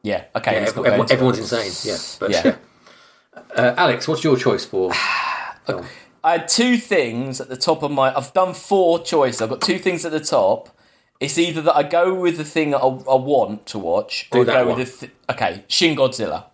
[0.03, 0.25] Yeah.
[0.37, 0.53] Okay.
[0.55, 1.15] yeah, let's ev- not go everyone, into it.
[1.15, 1.93] everyone's insane.
[1.93, 2.43] Yeah, but Yeah.
[2.45, 2.57] yeah.
[3.57, 4.93] Uh, Alex, what's your choice for?
[5.67, 5.87] film?
[6.25, 8.15] I had two things at the top of my.
[8.17, 9.41] I've done four choices.
[9.43, 10.69] I've got two things at the top.
[11.21, 14.69] It's either that I go with the thing I, I want to watch, or go
[14.69, 14.79] one.
[14.79, 15.07] with the.
[15.07, 16.45] Th- okay, Shin Godzilla.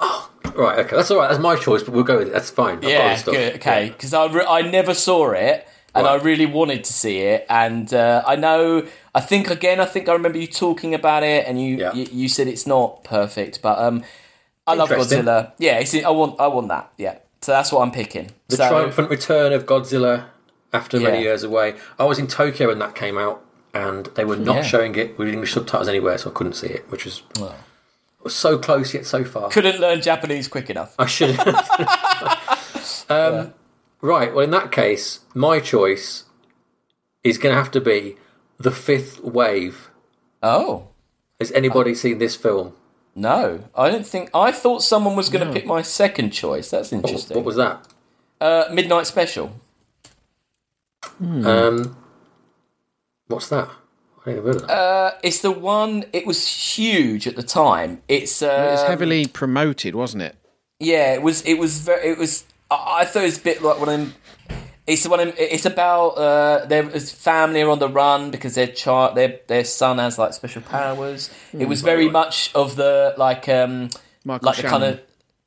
[0.00, 1.28] Oh, right, okay, that's all right.
[1.28, 2.32] That's my choice, but we'll go with it.
[2.32, 2.78] That's fine.
[2.78, 3.54] I've Yeah, good.
[3.56, 5.66] Okay, because I, re- I never saw it,
[5.96, 6.20] and Right.
[6.20, 8.86] I really wanted to see it, and uh, I know.
[9.14, 9.80] I think again.
[9.80, 11.92] I think I remember you talking about it, and you Yeah.
[11.94, 14.02] you, you said it's not perfect, but um,
[14.66, 15.52] I love Godzilla.
[15.58, 16.92] Yeah, it's, I want I want that.
[16.98, 18.30] Yeah, so that's what I'm picking.
[18.48, 20.26] The so, triumphant return of Godzilla
[20.72, 21.24] after many Yeah.
[21.24, 21.74] years away.
[21.98, 23.42] I was in Tokyo when that came out,
[23.72, 24.62] and they were not Yeah.
[24.62, 27.22] showing it with English subtitles anywhere, so I couldn't see it, which was,
[28.28, 29.48] so close yet so far.
[29.50, 30.94] Couldn't learn Japanese quick enough.
[30.98, 33.06] I should have.
[33.08, 33.54] um,
[34.00, 36.24] Right, well, in that case, my choice
[37.24, 38.16] is going to have to be
[38.58, 39.90] The Fifth Wave.
[40.42, 40.88] Oh.
[41.40, 42.74] Has anybody seen this film?
[43.14, 44.30] No, I don't think.
[44.34, 46.70] I thought someone was going to pick my second choice.
[46.70, 47.36] That's What, interesting.
[47.36, 47.86] what was that?
[48.40, 49.58] uh, Midnight Special.
[51.20, 51.96] Um,
[53.28, 53.68] what's that?
[54.26, 54.62] I ain't heard of.
[54.70, 56.04] Uh, it's the one.
[56.12, 58.02] It was huge at the time.
[58.08, 60.36] It's uh, It's heavily promoted, wasn't it?
[60.78, 61.14] yeah.
[61.14, 61.42] It was.
[61.42, 62.08] It was very.
[62.10, 62.44] It was.
[62.70, 64.14] I, I thought it was a bit like one of them.
[64.86, 65.20] It's the one.
[65.20, 69.64] of It's about uh, their family are on the run because their child, their their
[69.64, 71.30] son has like special powers.
[71.52, 73.90] it was very much of the like um
[74.24, 75.00] Michael like the kind of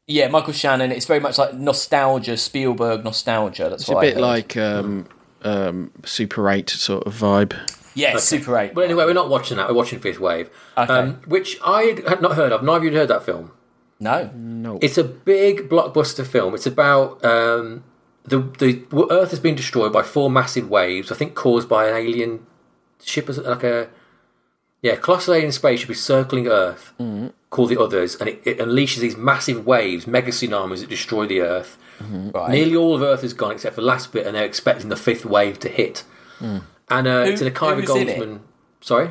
[0.07, 0.91] yeah Michael Shannon.
[0.91, 3.70] It's very much like nostalgia, Spielberg nostalgia.
[3.70, 4.22] That's It's a what I bit heard.
[4.22, 5.07] like um,
[5.43, 7.53] um, Super 8 sort of vibe.
[7.95, 8.74] yeah, Super Eight.
[8.74, 9.70] But anyway, we're not watching that.
[9.70, 10.91] We're watching Fifth Wave, Okay.
[10.93, 12.61] um, which I had not heard of.
[12.61, 13.51] Neither of you had heard that film.
[14.00, 14.80] No, no.
[14.82, 16.56] It's a big blockbuster film.
[16.56, 17.84] It's about um,
[18.24, 21.12] the the Earth has been destroyed by four massive waves.
[21.12, 22.45] I think caused by an alien
[23.04, 23.89] ship, like a
[24.82, 26.93] yeah, colossal alien spaceship is circling Earth,
[27.50, 31.41] called the Others, and it, it unleashes these massive waves, mega tsunamis that destroy the
[31.41, 31.78] Earth.
[32.02, 32.52] right.
[32.52, 34.95] Nearly all of Earth is gone except for the last bit, and they're expecting the
[34.95, 36.04] fifth wave to hit.
[36.39, 38.18] And uh, it's an Akiva who's in it?
[38.18, 38.39] Goldsman.
[38.82, 39.10] Sorry,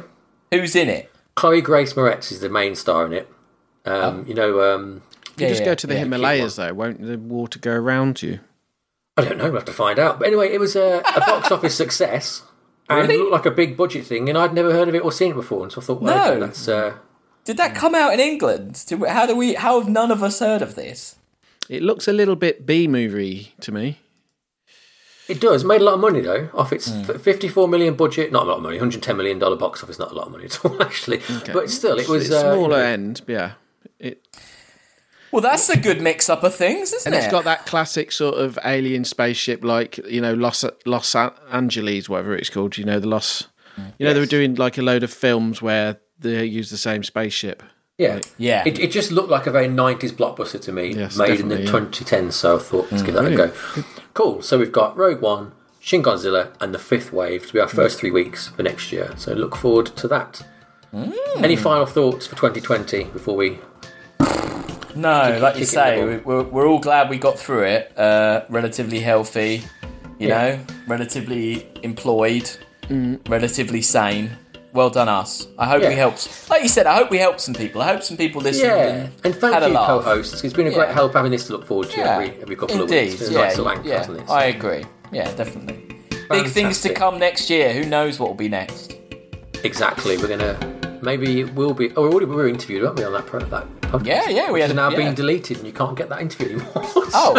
[0.51, 1.12] Who's in it?
[1.34, 3.28] Chloe Grace Moretz is the main star in it.
[3.89, 5.03] Um, You know, um,
[5.34, 7.72] If you Yeah, just yeah, go to the yeah, Himalayas, though, won't the water go
[7.72, 8.41] around you?
[9.16, 9.45] I don't know.
[9.45, 10.18] We'll have to find out.
[10.18, 12.43] But anyway, it was a, a box office success.
[12.89, 13.14] And Really?
[13.16, 15.32] it looked like a big budget thing, and I'd never heard of it or seen
[15.32, 15.62] it before.
[15.64, 16.30] And so I thought, well, No.
[16.32, 16.95] okay, that's uh,
[17.45, 18.82] Did that come out in England?
[19.09, 19.55] How do we?
[19.55, 21.16] How have none of us heard of this?
[21.68, 23.99] It looks a little bit B movie to me.
[25.28, 26.49] it does made a lot of money though.
[26.55, 27.11] Off its Hmm.
[27.11, 28.76] f- 54 million budget, not a lot of money.
[28.76, 31.20] 110 million dollar box office, not a lot of money at all, actually.
[31.53, 33.53] But still, it was it's uh, smaller end, yeah.
[33.99, 34.26] It,
[35.32, 37.18] Well, that's a good mix-up of things, isn't and it?
[37.18, 42.09] And it's got that classic sort of alien spaceship, like you know Los Los Angeles,
[42.09, 42.78] whatever it's called.
[42.78, 43.49] You know the Los.
[43.99, 47.05] You know they were doing like a load of films where they use the same
[47.05, 47.62] spaceship.
[47.99, 48.62] Yeah, Yeah.
[48.64, 51.59] It, it just looked like a very '90s blockbuster to me, Yes, made in the
[51.59, 52.32] definitely, 2010s.
[52.32, 53.84] So I thought, let's give that a mm, go.
[54.14, 54.40] Cool.
[54.40, 57.99] So we've got Rogue One, Shin Godzilla, and the Fifth Wave to be our first
[57.99, 59.14] three weeks for next year.
[59.16, 60.46] So look forward to that.
[60.94, 61.12] Mm.
[61.42, 63.59] Any final thoughts for 2020 before we?
[64.20, 67.96] No, like you kick in say, we- we're, we're all glad we got through it.
[67.98, 69.62] Uh, relatively healthy,
[70.18, 70.56] you Yeah.
[70.56, 72.50] know, relatively employed,
[73.28, 74.30] relatively sane.
[74.74, 75.46] Well done, us.
[75.58, 75.88] I hope Yeah.
[75.88, 76.28] we helped.
[76.50, 77.80] Like you said, I hope we helped some people.
[77.80, 78.66] I hope some people listened.
[78.68, 80.44] Yeah, and, and thank had a you, co-hosts.
[80.44, 80.94] It's been a great Yeah.
[80.94, 83.30] help having this to look forward to every every couple of weeks.
[83.30, 84.24] Yeah, nice anchor, yeah.
[84.28, 84.84] I agree.
[85.10, 85.96] Yeah, definitely.
[86.28, 87.72] Big things to come next year.
[87.72, 88.94] Who knows what will be next?
[89.64, 90.18] Exactly.
[90.18, 90.58] We're gonna
[91.00, 91.90] maybe we'll be.
[91.96, 94.07] Oh, we already were interviewed, weren't we, on that that podcast?
[94.07, 94.97] Yeah, yeah, we Which had now yeah.
[94.97, 96.72] being deleted, and you can't get that interview anymore.
[97.14, 97.34] Oh,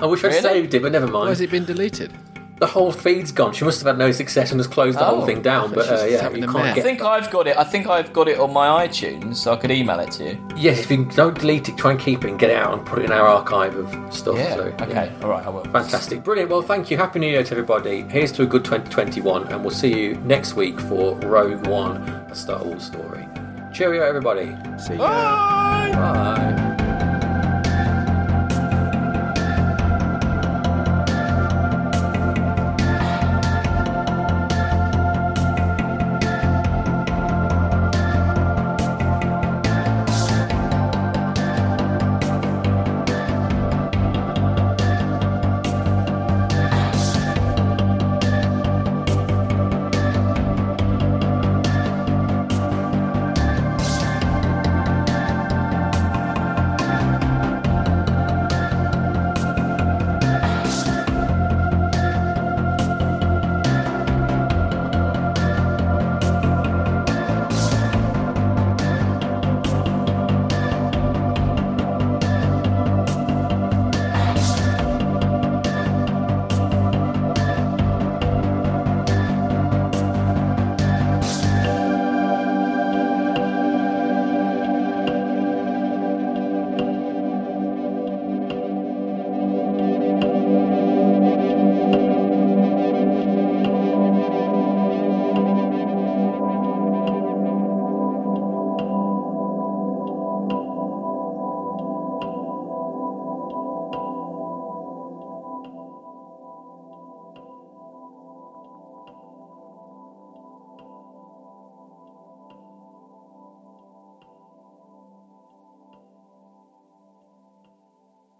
[0.00, 0.40] I wish I really?
[0.40, 1.24] saved it, but never mind.
[1.24, 2.12] Why has it been deleted?
[2.60, 3.52] The whole feed's gone.
[3.52, 5.16] She must have had no success and has closed the Oh.
[5.18, 5.72] whole thing down.
[5.72, 6.62] But uh, yeah, you can't mare.
[6.64, 6.82] I get.
[6.82, 7.56] think I've got it.
[7.56, 10.48] I think I've got it on my iTunes, so I could email it to you.
[10.56, 12.84] Yes, if you don't delete it, try and keep it and get it out and
[12.84, 14.36] put it in our archive of stuff.
[14.36, 14.56] Yeah.
[14.56, 15.12] So, okay.
[15.22, 15.46] All right.
[15.46, 15.62] I will.
[15.64, 16.24] Fantastic.
[16.24, 16.50] Brilliant.
[16.50, 16.96] Well, thank you.
[16.96, 18.02] Happy New Year to everybody.
[18.02, 22.34] Here's to a good 2021, and we'll see you next week for Rogue One, a
[22.34, 23.24] Star Wars story.
[23.72, 24.46] Cheerio, everybody.
[24.84, 24.98] See you.
[25.78, 26.77] Bye.